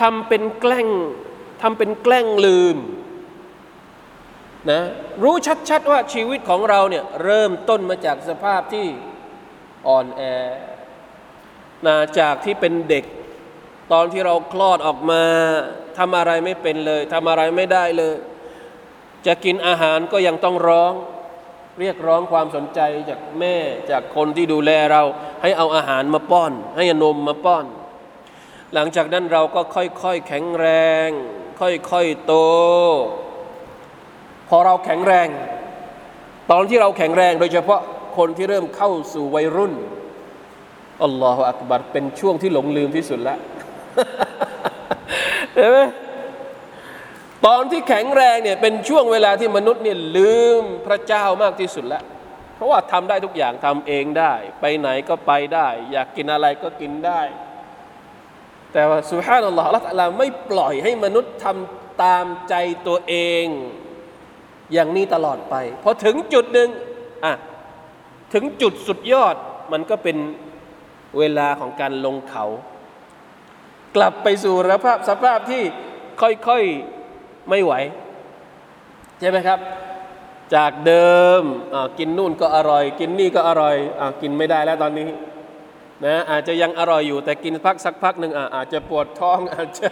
[0.00, 0.88] ทำเป็นแกล้ง
[1.62, 2.76] ทำเป็นแกล้งลืม
[4.70, 4.80] นะ
[5.22, 5.34] รู้
[5.68, 8.86] ชัดๆว่าชีวิตของเราเนี่ยเริ่มต้นมาจากสภาพที่
[9.88, 10.22] อ่อนแอ
[11.86, 13.04] นะจากที่เป็นเด็ก
[13.92, 15.22] ตอนที่เราคลอดออกมา
[15.98, 18.16] ทำอะไรไม่เป็นเลยทำอะไรไม่ได้เลย
[19.26, 20.92] จะกินอาหารก็ยังต้องร้อง
[21.80, 22.80] เรียกร้องความสนใจ
[23.10, 23.56] จากแม่
[23.90, 25.02] จากคนที่ดูแลเรา
[25.42, 27.64] ให้เอาอาหารมาป้อน ให้นมมาป้อน
[28.74, 30.66] หลังจากนั้นเราก็ค่อยๆแข็งแร
[31.06, 31.08] ง
[31.60, 32.34] ค่อยๆโต
[34.48, 35.28] พอเราแข็งแรง
[36.50, 37.80] ตอนที่เราแข็งแรงโดยเฉพาะ
[38.16, 39.74] คนที่เริ่มเข้าสู่วัยรุ่น
[41.04, 43.38] อัลลอฮฺอักบัรเป็นช่วงที่หลงลืมที่สุดล้ว
[45.54, 45.78] เห็นไหม
[47.46, 52.02] ตอนที่แข็งแรงเนี่ยเป็นช่วงเวลาที่มนุษย์เนี่ยลืมพระเจ้ามากที่สุดแล้ว
[52.54, 57.20] เพราะว่าทำได้ทุกอย่างทำเองได้ ไปไหนก็ไปได้ อยากกินอะไรก็กินได้
[58.72, 62.54] แต่ว่าสุฮานัลลอฮฺละตัลลาไม่ปล่อยให้มนุษย์ทำตามใจ
[62.86, 63.46] ตัวเอง
[64.72, 66.68] อย่างนี้ตลอดไปพอถึงจุดหนึ่ง
[67.24, 67.34] อะ
[68.32, 69.36] ถึงจุดสุดยอด
[69.72, 70.16] มันก็เป็น
[71.18, 72.44] เวลาของการลงเขา
[73.96, 75.62] กลับไปสู่สภาพสภาพที่
[76.20, 77.72] ค่อยๆไม่ไหว
[79.20, 79.58] ใช่ไหมครับ
[80.54, 81.42] จากเดิม
[81.98, 85.08] กินนู่นก็อร่อย กินนี่ก็อร่อยอกินไม่ได้แล้วตอนนี้
[86.04, 89.88] นะอาจจะยังอร่อยอยู่แต่กินพักสักพักหนึ่งอาจจะปวดท้องอาจจะ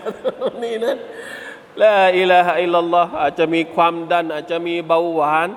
[0.63, 0.99] นี่นั้น
[1.83, 5.49] ละอิลาฮะอิลลัลลอฮ์อาจจะมีความดัน อาจจะมีเบาหวาน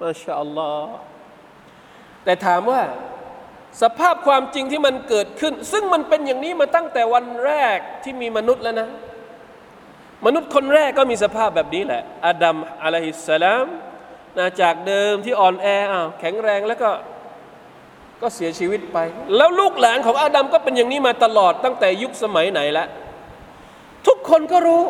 [0.00, 0.94] มาชาอัลลอฮ์
[2.24, 2.82] แต่ถามว่า
[3.82, 8.88] สภาพความจริงที่มันเกิดขึ้น ซึ่งมันเป็นอย่างนี้มาตั้งแต่วันแรกที่มีมนุษย์แล้วนะ
[10.26, 13.66] มนุษย์คนแรกก็มีสภาพแบบนี้แหละอาดัมอะลัยฮิสสลาม
[14.38, 16.90] นะจากเดิมที่อ่อนแออ้าวแข็งแรงแล้วก็
[18.22, 18.98] ก็เสียชีวิตไป
[19.36, 22.88] แล้วลูกหลานของอาดัมก็เป็นอย่างนี้มาตลอดตั้งแต่ยุคสมัยไหนแล้ว
[24.06, 24.84] ทุกคนก็รู้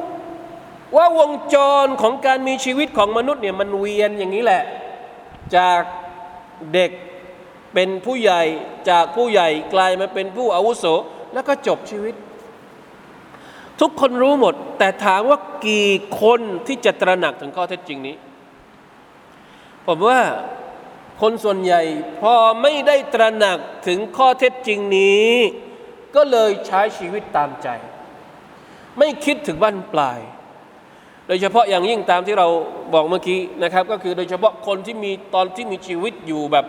[0.97, 4.63] ว่าวงจรของการมีชีวิตของมนุษย์เนี่ยมันเวียนอย่างนี้แหละ
[5.57, 5.83] จาก
[6.75, 6.91] เด็ก
[7.75, 8.43] เป็นผู้ใหญ่
[8.91, 10.85] จากผู้ใหญ่กลายมาเป็นผู้อาวุโส
[11.35, 12.15] แล้วก็จบชีวิต
[13.81, 15.89] ทุกคนรู้หมด แต่ถามว่ากี่
[16.23, 18.17] คนที่จะตระหนักถึงข้อเท็จจริงนี้
[19.87, 20.21] ผมว่า
[21.21, 21.83] คนส่วนใหญ่
[22.21, 25.33] พอไม่ได้ตระหนักถึงข้อเท็จจริงนี้
[26.17, 27.69] ก็เลยใช้ชีวิตตามใจ
[28.99, 30.21] ไม่คิดถึงบั้นปลาย
[31.27, 32.49] โดยเฉพาะอย่างยิ่งตามที่เรา
[32.95, 36.67] บอกเมื่อกี้นะครับ ก็คือโดยเฉพาะคนที่มีตอนที่มีชีวิตอยู่แบบ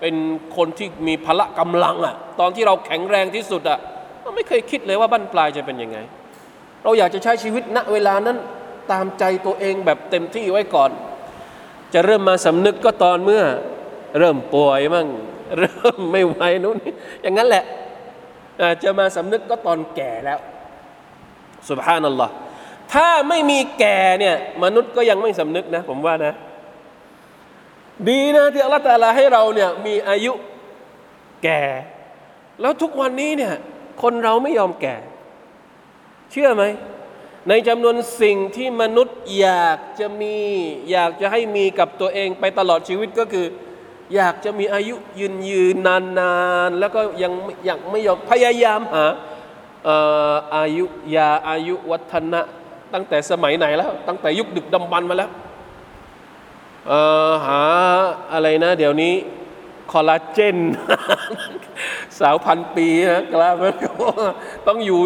[0.00, 0.14] เป็น
[0.56, 3.78] คนที่มีพละกำลังอะ่ะ ตอนที่เราแข็งแรงที่สุดอะ่ะ
[4.22, 5.98] เราไม่เคยคิดเลยว่าบั้นปลายจะเป็นยังไง
[6.82, 8.36] เราอยากจะใช้ชีวิตณเวลานั้น
[8.92, 10.90] ตามใจตัวเองแบบเต็มที่ไว้ก่อน
[11.94, 13.42] จะเริ่มมาสำนึกก็ตอนเมื่อ
[14.18, 15.06] เริ่มป่วยมั่ง
[15.58, 16.76] เริ่มไม่ไหวนู้น
[17.22, 17.64] อย่างนั้นแหละ
[18.82, 20.38] จะมาสำนึกก็ตอนแก่แล้ว
[21.70, 22.32] สุบฮานัลลอฮ์
[22.92, 26.34] ถ้าไม่มีแก่เนี่ยมนุษย์ก็ยังไม่สำนึกนะ ผมว่านะ
[28.08, 30.32] ดีนะที่อัลลอฮฺตาลาให้เราเนี่ยมีอายุ
[31.44, 31.62] แก่
[32.60, 33.54] แล้วทุกวันนี้เนี่ย
[34.02, 34.96] คนเราไม่ยอมแก่
[36.32, 36.64] เชื่อไหม
[37.48, 40.36] ในจำนวนสิ่งที่มนุษย์อยากจะมี
[40.90, 43.46] อยากจะให้มีกับตัวเองไปตลอดชีวิตก็คือ
[44.14, 46.34] อยากจะมีอายุยืนยืนนา
[46.68, 47.32] นๆแล้วก็ยัง
[47.68, 49.06] ยังไม่ยอมพยายามหา
[50.56, 52.40] อายุยาอายุวัฒนะ
[52.94, 55.30] ตั้งแต่สมัยไหนแล้ว ตั้งแต่ยุคดึกดำบรรมาแล้ว
[57.46, 57.62] หา
[58.32, 59.14] อะไรนะ เดี๋ยวนี้
[59.92, 60.58] คอลลาเจน
[62.18, 63.74] สาวพันปีนะกลามัน
[64.68, 65.00] ต้องอยู่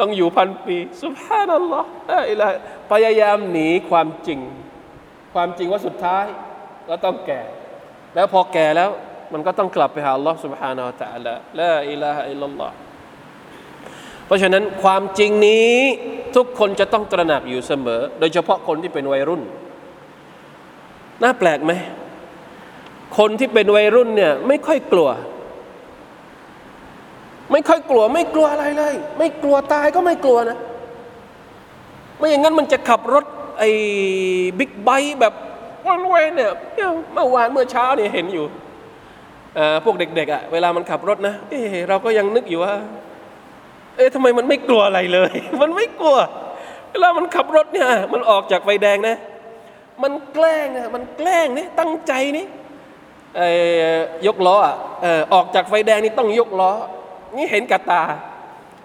[0.00, 2.50] ต้องอยู่พันปีสุภานัลลอฮ์อะ
[2.90, 4.40] พยายามหนีความจริง
[5.34, 6.24] ความจริงว่าสุดท้าย
[6.88, 7.42] ก็ต้องแก่
[8.15, 8.89] แล้วพอแก่แล้ว
[9.33, 12.75] มันก็ต้องกลับไปหาอัลลอฮ์ سبحانه และ تعالى ละอิลาฮะอิลลัลลอฮ์
[14.25, 15.71] เพราะฉะนั้นความจริงนี้
[16.35, 19.41] ทุกคนจะต้องตระหนักอยู่เสมอ โดยเฉพาะคนที่เป็นวัยรุ่น
[21.23, 21.73] น่าแปลกไหม
[23.17, 25.09] คนที่เป็นวัยรุ่นเนี่ยไม่ค่อยกลัว
[27.51, 30.57] ไม่ค่อยกลัว ไม่กลัวอะไรเลย ไม่กลัวตายก็ไม่กลัวนะ
[32.17, 33.25] ไม่อย่างนั้นมันจะขับรถ
[33.59, 33.69] ไอ้
[34.59, 35.33] บิ๊กไบค์แบบ
[35.88, 36.50] วันเวยเนี่ย
[37.14, 38.44] เมื่อวานเมื่อเช้าเนี่ยเห็นอยู่
[39.84, 41.54] พวกเด็กๆอะเวลามันขับรถนะเอ
[41.88, 42.74] เราก็ยังนึกอยู่ว่า
[43.96, 46.16] เอ๊ะทำไมมันไม่กลัวอะไรเลย มันไม่กลัว
[46.90, 49.16] เวลามันขับรถเนี่ยมันออกจากไฟแดงนะ
[50.02, 52.46] มันแกล้งอะมันแกล้งนี่ตั้งใจนี่
[54.26, 54.74] ยกล้ออะ
[55.34, 56.70] ออกจากไฟแดงนี่ต้องยกล้อ
[57.36, 58.02] นี่เห็นกระตา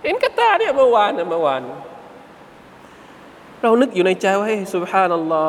[0.04, 1.62] เห็นกระตาเนี่ยเมื่อวานเมื่อวาน
[3.62, 5.44] เรานึกอยู่ในใจว่าเฮ้ยสุบฮานัลลอ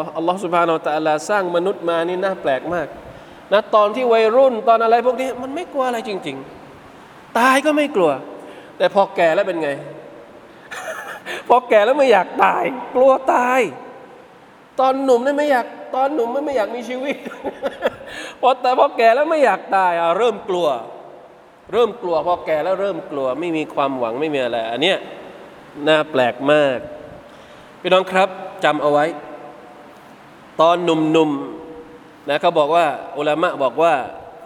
[0.00, 2.86] ฮ์อัลลอฮ์สุบฮานอัลลอฮ์สร้างมนุษย์มานี่น่าแปลกมาก
[3.52, 6.36] นะตอนที่วัยรุ่นตอนอะไรพวกนี้มันไม่กลัวอะไรจริง
[6.86, 8.10] ๆ ตายก็ไม่กลัว
[8.78, 9.70] แต่พอแก่แล้วเป็นไง
[11.48, 13.60] พอแก่แล้วไม่อยากตาย กลัวตาย
[14.80, 17.16] ตอนหนุ่มนี่ไม่อยาก ตอนหนุ่มไม่ไม่อยากมีชีวิต
[18.40, 20.68] พอแต่พอแก่แล้วไม่อยากตายอะเริ่มกลัว
[21.72, 24.98] เริ่มกลัวพอแก่แล้วเริ่มกลัว ไม่มีความหวังไม่มีอะไร อันเนี้ย
[25.88, 26.78] น่าแปลกมาก
[27.80, 28.28] พี่น้องครับ
[28.64, 29.06] จำเอาไว้
[30.60, 32.86] ตอนหนุ่มๆนะเขาบอกว่า
[33.16, 33.94] อุลามะบอกว่า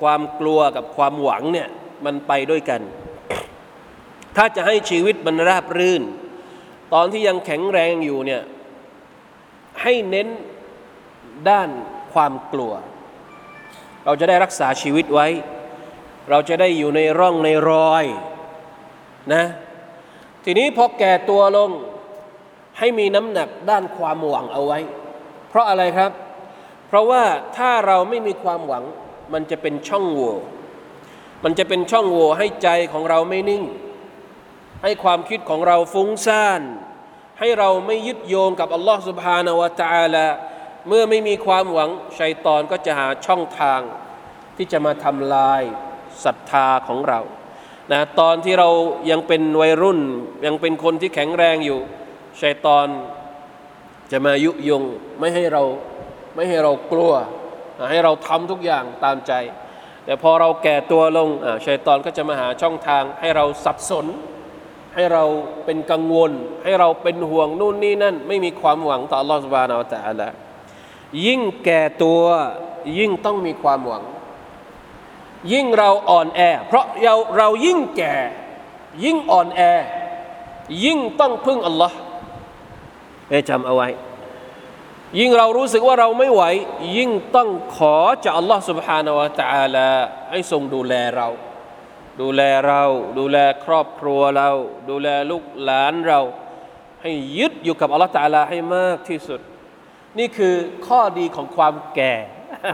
[0.01, 1.69] ความกลัวกับความหวังเนี่ย
[2.05, 2.81] มันไปด้วยกัน
[4.37, 6.03] ถ้าจะให้ชีวิตมันราบรื่น
[6.93, 8.43] ตอนที่ยังแข็งแรงอยู่เนี่ย
[9.83, 10.29] ให้เน้น
[11.49, 11.69] ด้าน
[12.13, 12.73] ความกลัว
[14.05, 15.29] เราจะได้รักษาชีวิตไว้
[16.31, 18.05] เราจะได้อยู่ในร่องในรอย
[19.35, 19.45] นะ
[20.45, 21.71] ทีนี้พอแก่ตัวลง
[22.79, 24.79] ให้มีน้ำหนักด้านความหวังเอาไว้
[25.49, 26.11] เพราะอะไรครับ
[26.89, 27.23] เพราะว่า
[27.57, 28.85] ถ้าเราไม่มีความหวัง
[29.33, 30.35] มันจะเป็นช่องโหว่
[31.45, 33.65] มันจะเป็นช่องโหว่ให้ใจของเราไม่นิ่ง
[34.83, 36.63] ให้ความคิดของเราฟุ้งซ่าน
[37.39, 40.27] ให้เราไม่ยึดโยงกับอัลลอฮฺสุบฮานาวะตาละ
[40.89, 43.81] เมื่อไม่มีความหวังชัยตอนก็จะหาช่องทาง
[44.57, 45.63] ที่จะมาทำลาย
[46.25, 47.21] ศรัทธาของเรา
[47.93, 48.69] นะตอนที่เรา
[49.11, 50.01] ยังเป็นวัยรุ่น
[50.47, 51.81] ยังเป็นคนที่แข็งแรงอยู่
[52.41, 52.87] ชัยตอน
[54.11, 54.83] จะมายุยง
[55.19, 55.63] ไม่ให้เรา
[56.35, 57.13] ไม่ให้เรากลัว
[57.91, 59.33] ให้เราทำทุกอย่างตามใจ
[60.05, 61.29] แต่พอเราแก่ตัวลง
[61.67, 64.07] ชัยตอนก็จะมาหาช่องทาง ให้เราสับสน
[64.95, 65.25] ให้เรา
[65.65, 66.33] เป็นกังวล
[66.65, 70.29] ให้เราเป็นห่วงนู่นนี่นั่น ไม่มีความหวังต่อลอสบานาอัลตะละ
[71.27, 72.23] ยิ่งแก่ตัว
[72.99, 74.05] ยิ่งต้องมีความหวัง
[75.53, 78.15] ยิ่งเราอ่อนแอ เพราะเราเรายิ่งแก่
[79.05, 79.61] ยิ่งอ่อนแอ
[80.85, 81.97] ยิ่งต้องพึ่งอัลลอฮ์
[83.32, 83.88] ให้จำเอาไว้
[85.20, 86.44] ยิ่งเรารู้สึกว่าเราไม่ไหว
[86.98, 89.90] ยิ่งต้องขอจากอัลลอฮ์ سبحانه และ تعالى
[90.32, 91.28] ให้ทรงดูแลเรา
[92.22, 92.84] ดูแลเรา
[93.20, 94.50] ดูแลครอบครัวเรา
[94.90, 96.20] ดูแลลูกหลานเรา
[97.02, 99.40] ให้ยึดอยู่กับอัลลอฮ์ تعالى ให้มากที่สุด
[100.20, 100.56] นี่คือ
[100.88, 102.16] ข้อดีของความแก่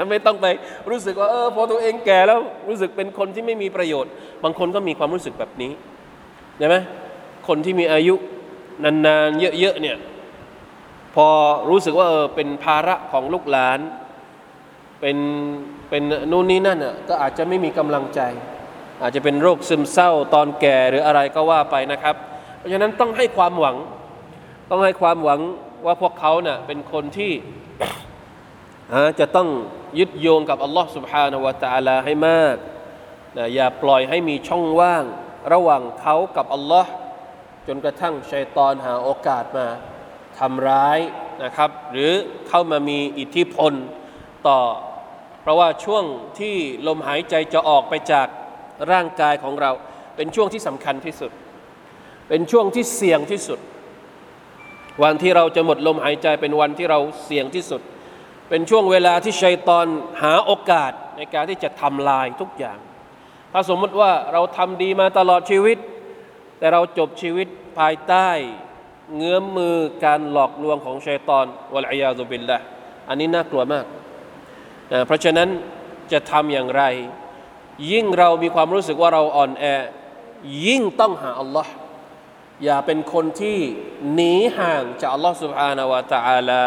[0.10, 0.46] ไม่ต้องไป
[0.90, 2.40] รู้สึกว่าเออพอตัวเองแก่แล้ว
[2.70, 4.12] รู้สึกเป็นคนที่ไม่มีประโยชน์
[4.44, 5.72] บางคนก็มีความรู้สึกแบบนี้
[6.58, 6.76] ใช่ไหม
[7.48, 8.16] คนที่มีอายุ
[8.84, 9.98] นานๆเยอะๆเนี่ย
[11.16, 11.28] พอ
[11.70, 13.80] รู้สึกว่าเออเป็นภาระของลูกหลาน
[15.02, 15.18] เป็น
[15.90, 18.22] เป็นนู่นนี่นั่นอ่ะก็อาจจะไม่มีกำลังใจ
[19.02, 22.16] อาจจะเป็นโรคซึมเศร้าตอนแก่หรืออะไรก็ว่าไปนะครับ
[22.58, 23.76] เพราะฉะนั้นต้องให้ความหวัง
[24.70, 25.40] ต้องให้ความหวัง
[25.86, 27.32] ว่าพวกเขาเน่ะเป็นคนที่
[29.20, 29.50] จะต้อง
[30.00, 32.56] ยึดโยงกับอัลลอฮ์ سبحانه และ تعالى ให้มาก
[33.38, 35.04] นะอย่าปล่อยให้มีช่องว่าง
[35.54, 36.92] ระหว่างเขากับอัลลอฮ์
[37.68, 39.68] จนกระทั่งชัยตอนหาโอกาสมา
[40.41, 40.99] ทำร้าย
[41.45, 42.13] นะครับ หรือ
[42.49, 43.73] เข้ามามีอิทธิพล
[44.49, 44.61] ต่อ
[45.43, 46.05] เพราะว่าช่วง
[46.39, 48.29] ที่ลมหายใจจะออกไปจาก
[48.93, 49.71] ร่างกายของเรา
[50.17, 51.33] เป็นช่วงที่สำคัญที่สุด
[52.29, 53.61] เป็นช่วงที่เสี่ยงที่สุด
[55.03, 57.81] วันที่เราจะหมดลมหายใจเป็นวันที่เราเสี่ยงที่สุด
[58.49, 59.87] เป็นช่วงเวลาที่ชัยตอน
[60.23, 62.79] หาโอกาสในการที่จะทำลายทุกอย่าง
[63.53, 65.79] ถ้าสมมติว่าเราทำดีมาตลอดชีวิต
[66.59, 67.49] แต่เราจบชีวิต
[67.79, 68.29] ภายใต้
[69.17, 72.59] เงื้อมมือการหลอกลวงของชัยตอนวลัยาตุบิลละ
[73.09, 73.85] อันนี้น่ากลัวมาก
[74.93, 75.49] นะเพราะฉะนั้น
[76.13, 76.83] จะทำอย่างไร
[77.91, 79.65] ยิ่งเรามีความรู้สึกว่าเราอ่อนแอ
[80.67, 81.73] ยิ่งต้องหาอัลลอฮ์
[82.65, 83.59] อย่าเป็นคนที่
[84.15, 86.65] หนีห่างจากอัลลอฮ์สุบฮานาวะตะอาลา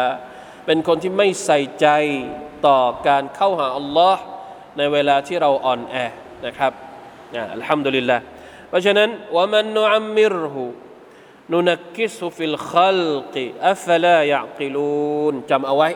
[0.66, 1.86] เป็นคนที่ไม่ใส่ใจ
[2.66, 4.22] ต่อการเข้าหาอัลลอฮ์
[4.78, 5.96] ในเวลาที่เราอ่อนแอ
[6.46, 6.72] นะครับ
[7.54, 8.18] อัลฮัมดุลิลละ
[8.68, 10.64] เพราะฉะนั้นว่มันนุอัมมิรหู
[11.52, 13.00] นุนักกิสุฟิลขัล
[13.34, 15.88] กิอัฟลายะกิลูนจำเอาไว้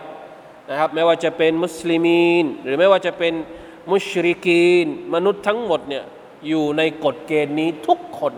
[0.71, 3.35] นะครับไม่ว่าจะเป็นมุสลิมีน หรือไม่ว่าจะเป็น
[3.93, 6.05] มุชริกีน มนุษย์ทั้งหมดเนี่ย
[6.49, 8.33] อยู่ในกฎเกณฑ์นี้ทุกคน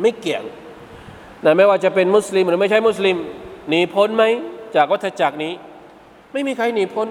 [0.00, 0.44] ไม่เกี่ยง
[1.44, 3.16] นะไม่ว่าจะเป็นมุสลิมหรือไม่ใช่มุสลิม
[3.68, 4.24] หนีพ้นไหม
[4.76, 5.52] จากวัฏจักรนี้
[6.32, 7.08] ไม่มีใครหนีพ้น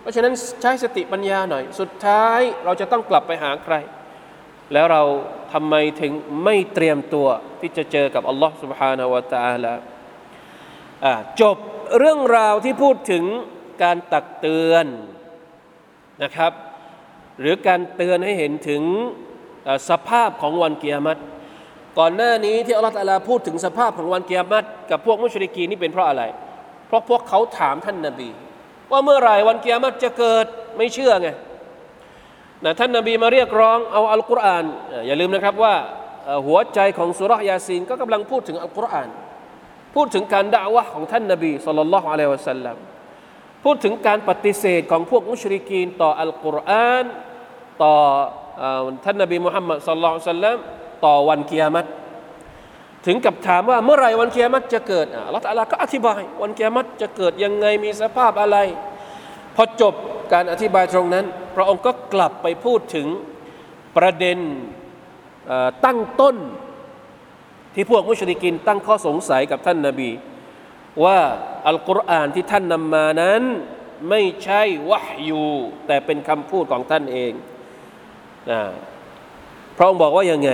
[0.00, 3.74] เพราะฉะนั้นใช้สติปัญญาหน่อย สุดท้ายเราจะต้องกลับไปหาใคร
[4.72, 5.02] แล้วเรา
[5.53, 6.11] ทำไมถึง
[6.43, 7.27] ไม่เตรียมตัว
[7.61, 9.73] ที่จะเจอกับอัลลอฮ์ سبحانه และ تعالى
[11.41, 11.57] จบ
[11.99, 13.23] เรื่องราวที่พูดถึง
[13.83, 14.85] การตักเตือน
[16.23, 16.51] นะครับ
[17.39, 18.83] หรือการเตือนให้เห็นถึง
[19.89, 21.19] สภาพของวันเกียรติ
[21.99, 26.23] ก่อนหน้านี้ที่อัลลอฮฺตะลาพูดถึงสภาพของวันเกียรติกับพวกมุชริกีนี่เป็นเพราะอะไร
[26.87, 28.29] เพราะพวกเขาถามท่านนาบี
[28.91, 30.45] ว่าเมื่อไหร่วันเกียรติจะเกิด
[30.77, 31.29] ไม่เชื่อไง
[32.64, 34.64] นะท่านนาบีมาเรียกร้องเอาอัลกุรอาน
[35.06, 35.74] อย่าลืมนะครับว่า
[36.46, 39.08] หัวใจของสุรยาซีนก็กำลังพูดถึงอัลกุรอาน
[39.94, 42.76] พูดถึงการด่าวะของท่านนาบีสุลต่านละฮ์อะลัยวะสัลลัม
[43.64, 47.04] พูดถึงการปฏิเสธของพวกมุชริกีน ต่ออัลกุรอาน
[47.82, 47.94] ต่อ
[49.04, 50.56] ท่านนาบีมุฮัมมัดสุลลัลสัลลัม
[51.04, 51.88] ต่อวันเกียรติ
[53.06, 58.56] ถึงกับถามว่าเมื่อไรวันเกียรติจะเกิดอัลลอฮฺก็อธิบาย วันเกียรติจะเกิดยังไงมีสภาพอะไร
[59.56, 59.94] พอจบ
[60.32, 61.24] การอธิบายตรงนั้น
[61.56, 63.06] พระองค์ก็กลับไปพูดถึง
[63.96, 64.38] ประเด็น
[65.84, 66.36] ตั้งต้น
[67.74, 70.10] ที่พวกมุชริกินตั้งข้อสงสัยกับท่านนาบี
[71.04, 71.18] ว่า
[71.68, 73.42] อัลกุรอานที่ท่านนำมานั้น
[74.08, 75.46] ไม่ใช่วะฮยู
[75.86, 77.32] แต่เป็นคำพูดของท่านเอง
[78.50, 78.60] นะ
[79.76, 80.50] พระองค์บอกว่ายังไง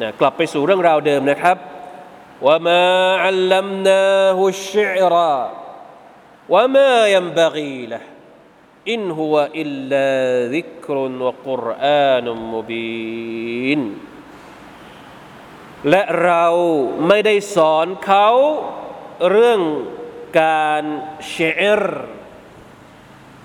[0.00, 1.56] นะกลับไปสู่เรื่องราวเดิมนะครับ
[2.46, 2.84] ว่ามา
[3.24, 5.36] อัลลัมนาฮุชิรา
[6.54, 7.98] วะมายัมบะกีละ
[8.92, 10.12] อินฮุวอิลลา
[10.54, 13.80] ซิกรุนวะกุรอานุมมุบีน
[15.90, 16.46] และเรา
[17.06, 18.28] ไม่ได้สอนเขา
[19.30, 19.60] เรื่อง
[20.40, 20.84] การ
[21.28, 21.36] เช
[21.80, 21.82] ร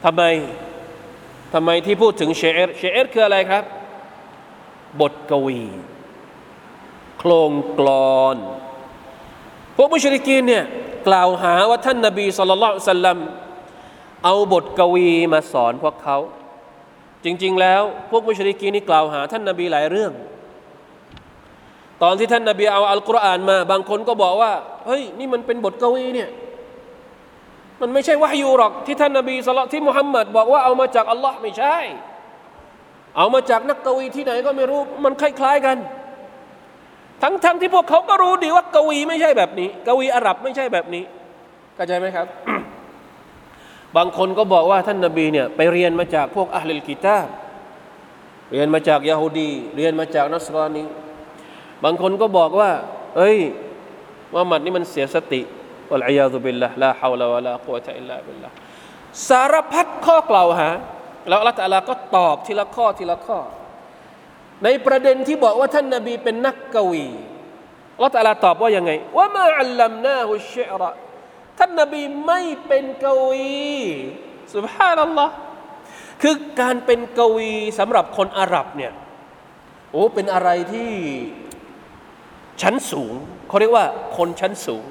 [0.03, 0.23] ทำไม
[1.53, 3.63] ทำไมที่พูดถึงเชรเชรคืออะไรครับ
[5.01, 5.63] บทกวี
[7.19, 7.87] โครงกล
[8.21, 8.37] อน
[9.75, 10.65] พวกมุชริกีนเนี่ย
[11.07, 13.17] กล่าวหาว่าท่านนาบีสุลต่านสัลลัม
[14.23, 16.17] เอาบทกวีมาสอนพวกเขา
[17.23, 17.81] จริง ๆ แล้ว
[18.11, 20.11] พวกมุชริกีนี่กล่าวหา ท่านนาบีหลายเรื่อง
[22.03, 24.51] ตอนที่ท่านนาบีเอาอัลกุรอานมา บางคนก็บอกว่า
[24.87, 26.29] เฮ้ยนี่มันเป็นบทกวีเนี่ย
[27.81, 31.77] มันไม่ใช่วะฮยูหรอกที่ท่านนาบีสละที่มุฮัมมัดบอกว่าเอามาจากอัลลอฮ์ไม่ใช่
[33.17, 35.77] เอามาจากนักกวีที่ไหนก็ไม่รู้มันคล้าย ๆกัน
[37.23, 41.03] ทั้งๆทที่พวกเขาก็รู้ดีว่ากวีไม่ใช่แบบนี้ กวีอาหรับไม่ใช่แบบนี้
[41.75, 42.27] เข้าใจไหมครับ
[43.97, 47.27] บางคนก็บอกว่าท่านนาบีเนี่ยไปเรียนมาจากพวกอัลลกิตาบ
[48.51, 50.85] เรียนมาจากยาฮูดีเรียนมาจากนัสรานี
[51.83, 52.71] บางคนก็บอกว่า
[53.17, 53.37] เอ้ย
[54.33, 55.41] ว่ามัดนี่มันเสียสติ
[55.95, 58.49] อัลอยาตุบิลละลาฮาวลาวะลากุวะตะอิลลาบิลละ
[59.29, 60.69] สารพัดข้อกล่าวหา
[61.27, 63.39] แล้วอัลลอฮฺก็ตอบทีละข้อทีละข้อ
[64.63, 67.07] ในประเด็นที่บอกว่าท่านนาบีเป็นนักกวี
[67.95, 70.89] อัลลอฮฺตอบว่ายังไงว่ามาอัลลัมนาฮุชิระ
[71.57, 73.63] ท่านนาบีไม่เป็นกวี
[74.55, 75.33] สุบฮานัลลอฮ์
[76.21, 78.93] คือการเป็นกวีสำหรับคนอาหรับเนี่ย
[79.91, 80.91] โอ้เป็นอะไรที่
[82.61, 83.13] ชั้นสูง
[83.47, 83.85] เขาเรียกว่า
[84.17, 84.83] คนชั้นสูง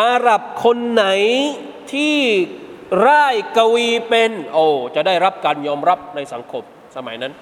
[0.00, 1.06] อาหรับคนไหน
[1.92, 2.16] ที่
[3.06, 6.62] ร่ายกวีเป็นโอ้จะได้รับการยอมรับในสังคม
[6.96, 7.32] สมัยนั้น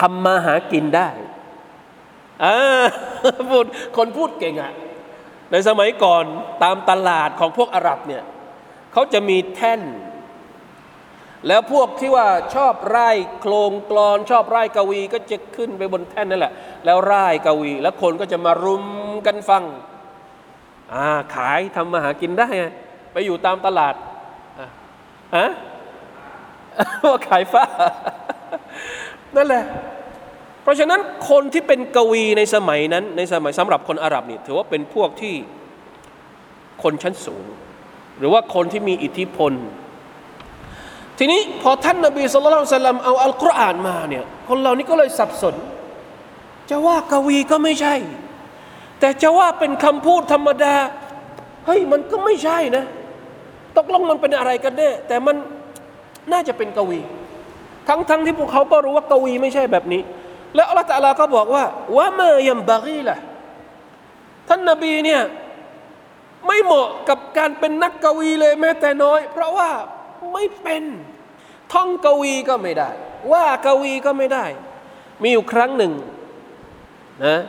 [0.00, 1.10] ทำมาหากินได้
[2.44, 2.56] อ่า
[3.50, 4.72] พูดคนพูดเก่งอะ
[5.54, 6.24] ในสมัยก่อน
[6.62, 8.22] ตามตลาดของพวกอาหรับเนี่ย
[8.92, 9.80] เขาจะมีแท่น
[11.48, 16.52] แล้วพวกที่ว่าชอบไร่โครงกลอนชอบไร่กวี ก็จะขึ้นไปบนแท่นนั่นแหละ
[16.84, 18.84] แล้วไร่กวี แล้วคนก็จะมารุม
[19.26, 19.64] กันฟัง
[20.92, 22.48] อ่าขายทำมาหากินได้
[23.12, 23.94] ไปอยู่ตามตลาด
[25.36, 25.50] ฮะ
[27.06, 27.64] ว่าขายฟ้า
[29.36, 29.64] นั่นแหละ
[30.64, 31.00] เพราะฉะนั้น
[31.30, 35.34] คนที่เป็นกวีในสมัยนั้น ในสมัยสำหรับคนอาหรับนี่ถือว่าเป็นพวกที่
[36.82, 37.44] คนชั้นสูง
[38.18, 39.52] หรือว่าคนที่มีอิทธิพล
[41.18, 45.54] ทีนี้พอท่านนบีสุลต่านลเอาอัลกุรอานมาเนี่ยคนเหล่านี้ก็เลยสับสน
[46.70, 47.94] จะว่ากวีก็ไม่ใช่
[49.00, 50.74] แต่จะว่าเป็นคำพูดธรรมดา
[51.66, 52.84] เฮ้ยมันก็ไม่ใช่นะ
[53.76, 55.36] ตกลงมันเป็นอะไรกันแน่แต่มัน
[56.32, 57.00] น่าจะเป็นกวี
[57.88, 60.02] ทั้งๆทที่พวกเขาก็รู้ว่ากวีไม่ใช่แบบนี้
[60.54, 61.64] แล้วอัลลอฮฺตะลาก็บอกว่า
[61.96, 63.16] ว่าเมื่อยัมบารีละ
[64.48, 65.22] ท่านนบีเนี่ย
[66.46, 69.70] ไม่เหมาะกับการเป็นนักกวีเลยแม้แต่น้อย เพราะว่า
[70.32, 70.82] ไม่เป็น
[71.72, 72.90] ท่องกวีก็ไม่ได้
[73.32, 74.44] ว่ากวีก็ไม่ได้
[75.22, 75.92] มีอยู่ครั้งหนึ่ง
[77.26, 77.40] นะ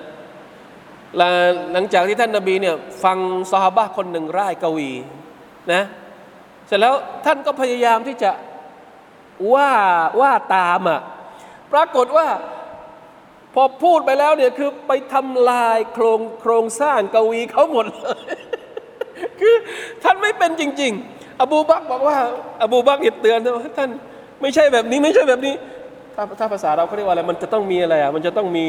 [1.72, 3.18] หลังจากที่ท่านนาบีเนี่ยฟัง
[3.52, 4.92] ซอฮาบะคนหนึ่งร่ายกวี
[5.74, 5.82] นะ
[6.68, 6.94] เสร็จแล้ว
[7.26, 8.32] ท่านก็พยายามที่จะ
[9.54, 9.74] ว่า
[10.22, 11.02] ว่าตามอะ
[11.74, 12.28] ปรากฏว่า
[13.56, 18.20] พอพูดไปแล้วเนี่ยคือไปทำลายโครงโครงสร้างกวีเขาหมดเลย
[19.40, 19.56] คือ
[20.04, 22.18] ท่านไม่เป็นจริง ๆ อบูบักบอกว่า
[22.62, 23.90] อบูบักเตือนว่าท่าน
[24.42, 25.56] ไม่ใช่แบบนี้ไม่ใช่แบบนี้
[26.16, 28.68] ถ้าถ้าภาษาเราเขาเรียกว่าอะไรมันจะต้องมีอะไรอะมันจะต้องมี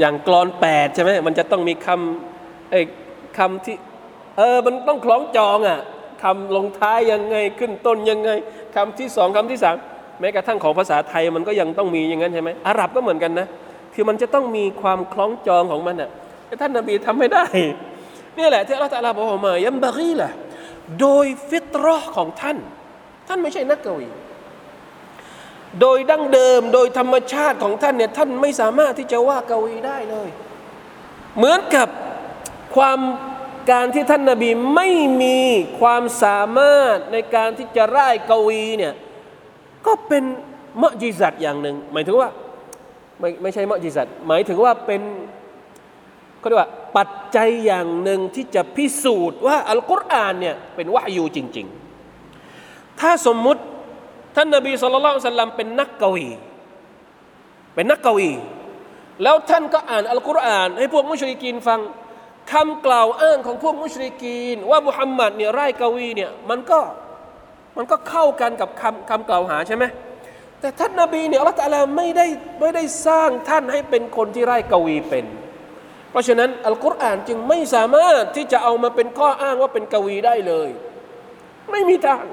[0.00, 2.80] อย่างกรอนแปดใช่ไหมมันจะต้องมีคำไอ้
[3.38, 3.76] คำที่
[4.38, 5.80] เออมันต้องคล้องจองอะ
[6.22, 8.30] คำลงท้ายยังไงขึ้นต้นยังไง
[8.76, 9.74] คำที่สองคำที่สาม
[10.20, 13.46] แม้กระทั่งของภาษาไทยมันก็ยังต้องมีอย่างนั้นใช่ไหมอาหรับก็เหมือนกันนะ
[13.94, 16.10] คือมันจะต้องมีความคล้องจองของมันอะ
[16.46, 17.46] แต่ท่านนบีทำไม่ได้
[18.38, 20.28] นี่แหละที่อัลลอฮฺตะลาบอกมายัมบะกีละ
[21.00, 22.56] โดยฟิตรอของท่าน
[23.28, 24.08] ท่านไม่ใช่นักกวี
[25.80, 30.28] โดยดั้งเดิมโดยธรรมชาติของท่านเนี่ยท่านไม่สามารถที่จะว่ากวีได้เลย
[31.36, 31.88] เหมือนกับ
[32.76, 33.00] ความ
[33.70, 34.88] การที่ท่านนาบีไม่
[35.22, 35.40] มี
[35.80, 38.94] ความสามารถในการที่จะร่ายกวีเนี่ย
[39.86, 40.24] ก็เป็น
[40.82, 42.28] มะจิสัตอย่างหนึ่งหมายถึงว่า
[43.22, 45.02] ไม่ไม่ใช่มะจิสัตหมายถึงว่าเป็น
[46.38, 51.66] เขาเรียกว่าปัจจัยอย่างหนึ่งที่จะพิสูจน์ว่าอัลกุรอานเนี่ยเป็นวะยูจริง
[52.32, 53.62] ๆ ถ้าสมมุติ
[54.36, 56.28] ท่านนาบีสุลต่านสัลลัมเป็นนักกวี
[57.74, 58.30] เป็นนักกวี
[59.22, 61.80] แล้วท่านก็อ่านอัลกุรอาน ให้พวกมุชริกีนฟัง
[62.52, 66.80] คำกล่าวอ้างของพวกมุชริกีน ว่ามุฮัมมัดเนี่ยไร้กวีเนี่ยมันก็
[67.76, 69.84] มันก็เข้ากันกับคำคำกล่าวหาใช่ไหม
[70.62, 72.26] แต่ท่านนาบีเนี่ยอัลลอฮฺไม่ได้
[72.60, 75.26] ไม่ได้สร้างท่านให้เป็นคนที่ไร้กวีเป็น
[76.10, 80.70] เพราะฉะนั้นอัลกุรอานจึงไม่สามารถที่จะเอามาเป็นข้ออ้างว่าเป็นกวีได้เลย
[81.70, 82.24] ไม่มีทาง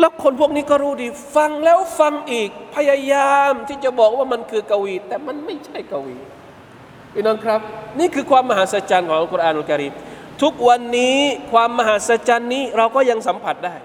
[0.00, 6.16] แล้วคนพวกนี้ก็รู้ดี ฟังแล้วฟังอีกพยายามที่จะบอกว่ามันคือกวี แต่มันไม่ใช่กวี
[7.12, 7.60] พี่น้องครับ
[7.98, 9.92] นี่คือความมหัศจรรย์ของอัลกุรอานอุลกิริม
[10.42, 11.18] ทุกวันนี้
[11.52, 13.76] ความมหัศจรรย์นี้เราก็ยังสัมผัสได้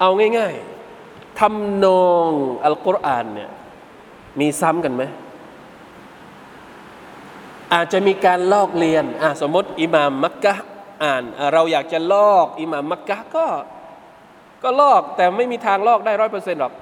[0.00, 0.54] เอาง่าย
[0.96, 2.30] ๆทำนอง
[2.64, 3.50] อัลกุรอานเนี่ย
[4.40, 5.02] มีซ้ำกันไหม
[7.72, 10.54] อาจจะมีการลอกเรียนอะสมมติอิหม่ามมักกะ
[11.04, 11.22] อ่าน
[11.52, 13.46] เราอยากจะลอกอิหม่ามมักกะก็
[14.62, 16.74] ก็ลอกแต่ไม่มีทางลอกได้ร้อยเปอร์เซ็นต์หรอก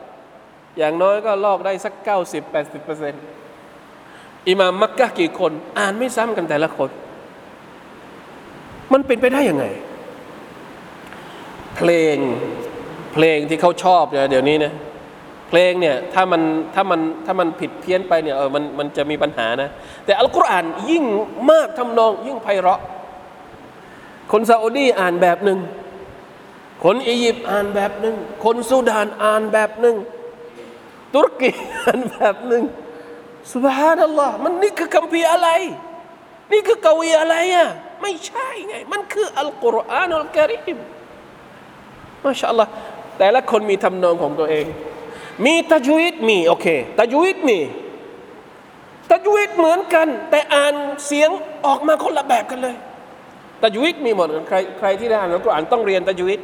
[0.79, 3.23] อย่างน้อยก็ลอกได้สักเก้าสิบแปดสิบเปอร์เซ็นต์
[4.49, 6.91] อิหม่ามมักกะกี่คน อ่านไม่ซ้ำกันแต่ละคน
[8.93, 9.65] มันเป็นไปได้ยังไง
[11.77, 12.17] เพลง
[13.15, 14.73] เพลงที่เขาชอบเนี่ยเดี๋ยวนี้นะ
[15.49, 16.43] เพลงเนี่ยถ้ามัน
[16.75, 19.69] ถ้ามันถ้ามันผิดเพี้ยนไปเนี่ยเออมันมันจะมีปัญหานะ
[20.05, 21.05] แต่อัลกุรอานยิ่ง
[21.51, 22.81] มากทำนอง ยิ่งไพเราะ
[24.33, 25.59] คนซาอุดีอ่านแบบหนึ่ง
[26.85, 29.97] คนอียิปต์อ่านแบบหนึ่งคนซูดานอ่านแบบหนึ่ง
[31.15, 31.51] ตุรกี
[31.85, 32.63] อ่านแบบหนึ่ง
[33.53, 35.49] สุบฮานัลลอฮ์มันนี่คือคัมภีร์อะไร
[36.53, 37.69] นี่คือกวีอะไรอะ
[38.03, 40.79] ไม่ใช่ไง มันคืออัลกุรอานอัลกิริม
[42.25, 42.71] มาชาอัลลอฮ์
[43.19, 44.67] แต่ละคนมีทำนองของตัวเอง
[45.47, 46.67] มีตัจวิดมีโอเค
[46.99, 47.59] ตัจวิดมี
[49.11, 50.75] ตัจวิดเหมือนกัน แต่อ่าน
[51.07, 51.31] เสียง
[51.67, 52.77] ออกมาคนละแบบกันเลย
[53.63, 56.41] ตัจวิดมีหมดใครใครที่ได้อ่านอัลกุรอานต้องเรียนตัจวิด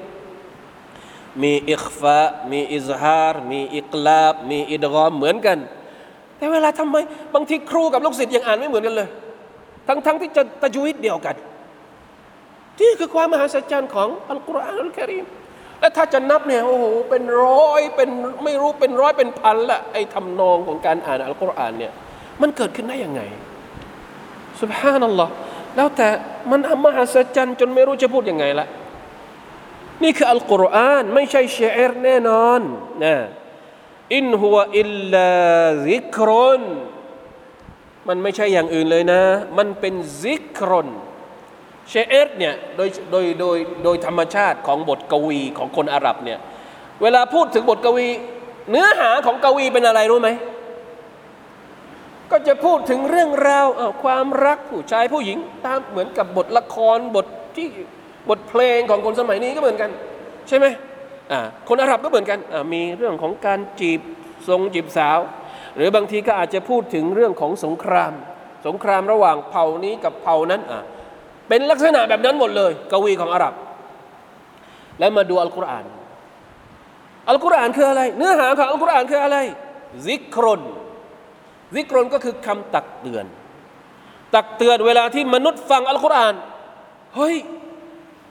[1.42, 2.18] มีอิคฟะ
[2.52, 5.58] มีอิซฮาร์มีอิกลาบ มีอิดกอมเหมือนกัน
[6.36, 6.96] แต่เวลาทำไม
[7.34, 9.08] บางทีครูกับลูกศิษย์ยังอ่านไม่เหมือนกันเลย
[9.88, 11.36] ทั้งทั้งที่จะตัจวิดเดียวกัน
[12.78, 15.24] ที่คือความมหัศจรรย์ของالقرآن الكريم
[15.84, 18.10] และถ้าจะนับเนี่ยโอ้โหเป็นร้อยเป็น
[18.44, 21.92] ไม่รู้เป็นร้อยเป็นพันละไอ้ทำนองของการอ่านอัลกุรอานเนี่ย
[22.40, 23.20] มันเกิดขึ้นได้ยังไง
[24.60, 25.32] سبحان الله
[25.76, 26.08] แล้วแต่
[26.50, 28.66] มันมหัศจรรย์จนไม่รู้จะพูดยังไงละ
[30.02, 32.60] นี่คืออัลกุรอานไม่ใช่ شعر แน่นอน
[33.04, 33.14] นะ
[34.16, 36.62] إن هو إلا ذكر
[38.08, 39.22] มันไม่ใช่อย่างอื่นเลยนะ
[39.58, 40.88] มันเป็นซิกรน
[41.88, 46.38] เชเอร์เนี่ยโดยโดยโดยโดยธรรมชาติของบทกวีของคนอาหรับเนี่ย
[47.02, 48.08] เวลาพูดถึงบทกวี
[48.70, 50.30] เนื้อหาของกวีเป็นอะไรรู้ไหม
[52.30, 53.66] ก็จะพูดถึงเรื่องราว
[54.02, 57.26] ความรักผู้ชายผู้หญิงตามเหมือนกับบทละครบท
[57.56, 57.66] ที่
[58.30, 59.90] บทเพลงของคนสมัยนี้ก็เหมือนกัน
[60.48, 60.66] ใช่ไหม
[61.32, 62.38] อ่าคนอาหรับก็เหมือนกัน
[62.72, 64.00] มีเรื่องของการจีบ
[64.48, 65.18] ทรงจีบสาว
[65.76, 68.12] หรือบางทีก็อาจจะพูดถึงเรื่องของสงคราม
[68.66, 70.80] สงครามระหว่างเผ่านี้กับเผ่านั้นอ่า
[71.48, 73.54] เป็นลักษณะแบบนั้นหมดเลย กวีของอาหรับ
[74.98, 75.84] แล้วมาดูอัลกุรอาน
[77.28, 79.36] อัลกุรอานคืออะไร เนื้อหาของอัลกุรอานคืออะไร
[80.06, 80.62] ซิกรน
[81.74, 83.26] ซิกรนก็คือคำตักเตือน
[84.34, 86.34] ตักเตือนเวลาที่มนุษย์ฟังอัลกุรอาน
[87.16, 87.36] เฮ้ย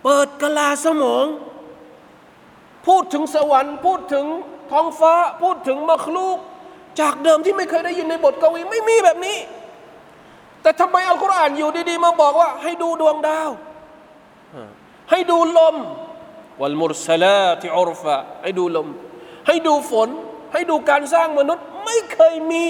[0.03, 1.25] เปิดกลาสมอง
[2.87, 4.25] พูดถึงสวรรค์ พูดถึง
[4.71, 6.37] ท้องฟ้า พูดถึงมัคลูก
[6.99, 9.37] จากเดิมที่ไม่เคยได้ยินในบทกวีไม่มีแบบนี้
[10.63, 13.49] แต่ทำไมอัลกุรอานอยู่ดีๆมาบอกว่า ให้ดูดวงดาว
[15.11, 15.75] ให้ดูลม
[16.61, 18.87] วัลมุรสลาติอรฟะให้ดูลม
[19.47, 20.09] ให้ดูฝน
[20.53, 22.67] ให้ดูการสร้างมนุษย์ไม่เคยมี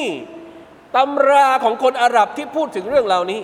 [0.95, 3.41] ตำราของคนอาหรับที่พูดถึงเรื่องเหล่านี้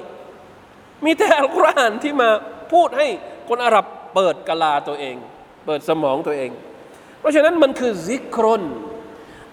[1.06, 2.30] มีแต่อัลกุรอานที่มา
[2.74, 3.08] พูดให้
[3.50, 3.86] คนอาหรับ
[4.16, 5.16] เปิดกะลาตัวเอง
[5.66, 6.52] เปิดสมองตัวเอง
[7.20, 8.64] เพราะฉะนั้นมันคือซิกรน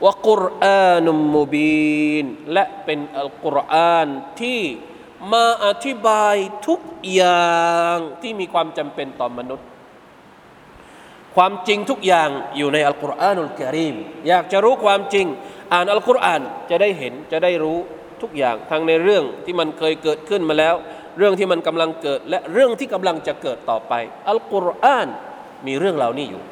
[0.04, 4.08] วะกุรอานุมมุบีนและเป็นอัลกุรอาน
[4.40, 4.60] ที่
[5.32, 6.36] มาอธิบาย
[6.66, 6.80] ทุก
[7.14, 7.56] อย่า
[7.94, 9.66] งที่มีความจำเป็นต่อมนุษย์
[11.36, 13.96] ความจริงทุกอย่างอยู่ในอัลกุรอานุลกิริม
[14.28, 15.26] อยากจะรู้ความจริง
[15.72, 17.78] อ่านอัลกุรอานจะได้เห็นจะได้รู้
[18.22, 20.74] ทุกอย่างทั้งในเรื่องที่มันเคยเกิดขึ้นมาแล้ว
[21.18, 23.92] เรื่องที่มันกำลังเกิด และเรื่องที่กำลังจะเกิดต่อไป
[24.30, 25.08] อัลกุรอาน
[25.66, 26.42] มีเรื่องเหล่านี้อยู่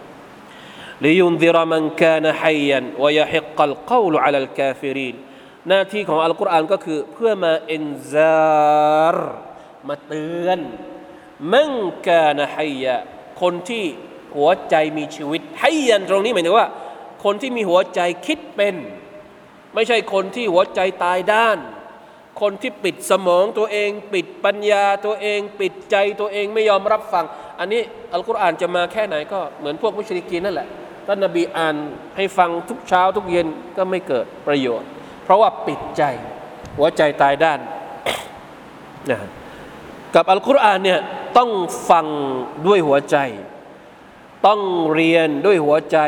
[1.02, 4.16] ลิยุนซิรมันกานะไฮยันวายฮิกกัลกาวล
[5.12, 5.14] น
[5.68, 9.16] หน้าที่ของอัลกุรอานก็คือเพื่อมาเอนซาร
[9.88, 10.58] มาเตือน
[11.52, 11.72] มั่ง
[12.06, 12.96] กานะฮยะ
[13.40, 13.84] คนที่
[14.36, 16.68] หัวใจมีชีวิตไฮยันตรงนี้หมายถึงว่า
[17.24, 18.74] คนที่มีหัวใจคิดเป็น
[19.74, 21.58] ไม่ใช่คนที่หัวใจตายด้าน
[22.40, 27.24] คนที่ปิดสมองตัวเอง ปิดปัญญาตัวเอง ปิดใจตัวเองไม่ยอมรับฟัง
[27.60, 27.82] อันนี้
[28.12, 30.68] อัลกุรอานจะมาแค่ไหนก็เหมือนพวกมุชริกีนนั่นแหละ
[31.06, 31.76] ท่านนบีอ่าน
[32.16, 33.46] ให้ฟังทุกเช้าทุกเย็น
[33.76, 34.88] ก็ไม่เกิดประโยชน์
[35.24, 36.02] เพราะว่าปิดใจ
[36.78, 37.60] หัวใจตายด้าน
[39.10, 39.18] นะ
[40.14, 41.00] กับอัลกุรอานเนี่ย
[41.38, 41.50] ต้อง
[41.90, 42.06] ฟัง
[42.66, 43.16] ด้วยหัวใจ
[44.46, 44.60] ต้อง
[44.94, 45.98] เรียนด้วยหัวใจ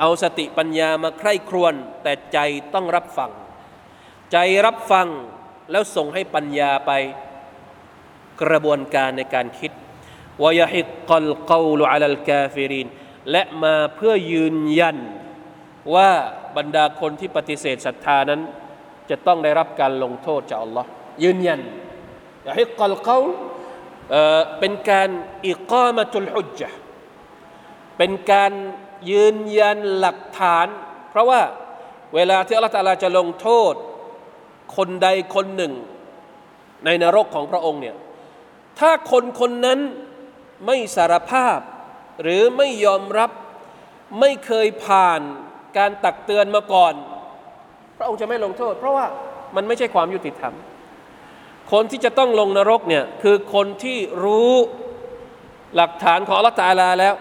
[0.00, 2.38] เอาสติปัญญามาใคร่ครวญแต่ใจ
[2.74, 3.30] ต้องรับฟัง
[4.32, 4.36] ใจ
[4.66, 5.08] รับฟัง
[5.70, 6.92] แล้วส่งให้ปัญญาไป
[8.42, 9.72] กระบวนการในการคิด
[10.44, 12.86] วยฮิกลกอลอัลกาฟิริน
[13.30, 14.96] และมาเพื่อยืนยัน
[15.94, 16.10] ว่า
[16.56, 18.40] บรรดาคนที่ปฏิเสธศรัทธานั้น
[19.10, 20.88] จะต้องได้รับการลงโทษจากอัลลอฮ์
[21.24, 21.60] ยืนยัน
[22.46, 23.24] ยาฮิกลกอล
[24.58, 25.08] เป็นการ
[25.48, 26.76] อิกามาตุลฮุจจ์
[27.98, 28.52] เป็นการ
[29.10, 30.66] ยืนยันหลักฐาน
[31.10, 31.42] เพราะว่า
[32.14, 33.74] เวลาที่อัลลอฮฺตาลาจะลงโทษ
[34.76, 35.72] คนใดคนหนึ่ง
[36.84, 37.96] ในนรกของพระองค์เนี่ย
[38.78, 39.80] ถ้าคนคนนั้น
[40.66, 41.58] ไม่สารภาพ
[42.22, 43.30] หรือไม่ยอมรับ
[44.20, 45.20] ไม่เคยผ่าน
[45.78, 46.94] การตักเตือนมาก่อน
[47.98, 49.06] พระองค์จะไม่ลงโทษ เพราะว่า
[49.56, 50.54] มันไม่ใช่ความยุติธรรม
[51.72, 54.52] คนที่จะต้องลงนรกเนี่ยคือคนที่รู้
[55.76, 57.14] หลักฐานของอัลลอฮฺตาลาแล้ว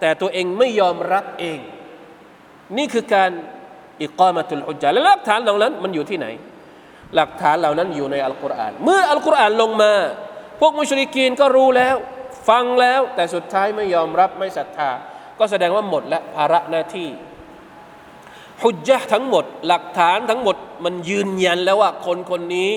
[0.00, 1.58] แต่ตัวเองไม่ยอมรับเอง
[2.76, 3.30] นี่คือการ
[4.02, 6.26] อิกามาตุลฮุจจาและหลักฐานเหล่านั้นมันอยู่ที่ไหน
[7.16, 9.92] หลักฐานเหล่านั้นอยู่ในอัลกุรอานเมื่ออัลกุรอานลงมา
[10.60, 11.96] พวกมุชริกีนก็รู้แล้ว
[12.48, 14.90] ฟังแล้วแต่สุดท้ายไม่ยอมรับไม่ศรัทธา
[15.38, 17.08] ก็แสดงว่าหมดและภาระหน้าที่
[18.62, 22.70] ฮุจจ์ทั้งหมด หลักฐานทั้งหมดมันยืนยันแล้วว่าคนคนนี้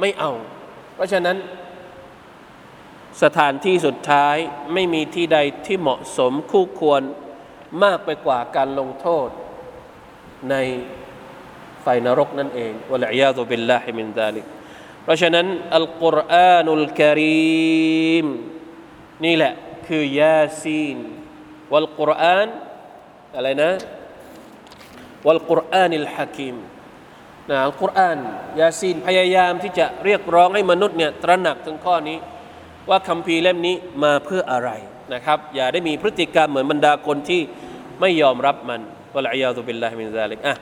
[0.00, 0.32] ไม่เอา
[0.94, 1.36] เพราะฉะนั้น
[3.22, 4.36] สถานที่สุดท้าย
[4.72, 7.02] ไม่มีที่ใดที่เหมาะสมคู่ควร
[7.82, 9.28] มากไปกว่าการลงโทษ
[10.50, 10.54] ใน
[11.82, 14.46] ไฟนรกนั่นเองوالعياذ بالله من ذلك
[15.02, 17.20] เพราะฉะนั้น القرآن الكر
[18.12, 18.26] يم
[19.24, 19.52] นี่แหละ
[19.86, 22.48] คือيس والقرآن
[23.36, 23.72] อะไรนะ
[25.26, 26.56] والقرآن الحكيم
[27.50, 28.18] นะอัลกุรอาน
[28.60, 32.18] ยาซีนพยายามที่จะเรียกร้องให้มนุษย์เนี่ยตระหนักถึงข้อนี้
[32.88, 34.70] ว่าคัมภีร์เล่มนี้มาเพื่ออะไร
[35.14, 37.40] นะครับ อย่าได้มีพฤติกรรมเหมือนบรรดาคนที่
[38.00, 38.80] ไม่ยอมรับมัน
[39.14, 40.54] والعياذ بالله من ذلك อะ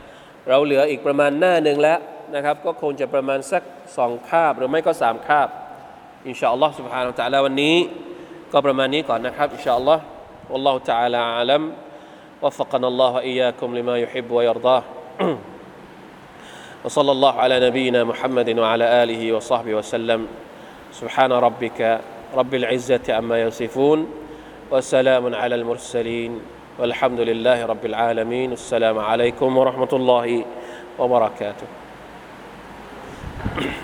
[0.48, 1.98] เราเหลืออีกประมาณหน้าหนึ่งแล้ว
[2.34, 3.62] นะครับ ก็คงจะประมาณสัก
[3.96, 5.48] สองคาบหรือไม่ก็สามคาบ
[6.26, 7.76] อินชาอัลลอฮ์สุบฮานาอัลลอฮ์วันนี้
[8.53, 10.03] ก็ประมาณนี้ก่อนนะครับอินชาอัลลอฮ์
[10.49, 11.73] والله تعالى أعلم
[12.41, 14.83] وفقنا الله وإياكم لما يحب ويرضاه
[16.83, 20.27] وصلى الله على نبينا محمد وعلى آله وصحبه وسلم
[20.91, 22.01] سبحان ربك
[22.35, 24.07] رب العزة عما يصفون
[24.71, 26.41] وسلام على المرسلين
[26.79, 30.45] والحمد لله رب العالمين السلام عليكم ورحمة الله
[30.99, 31.67] وبركاته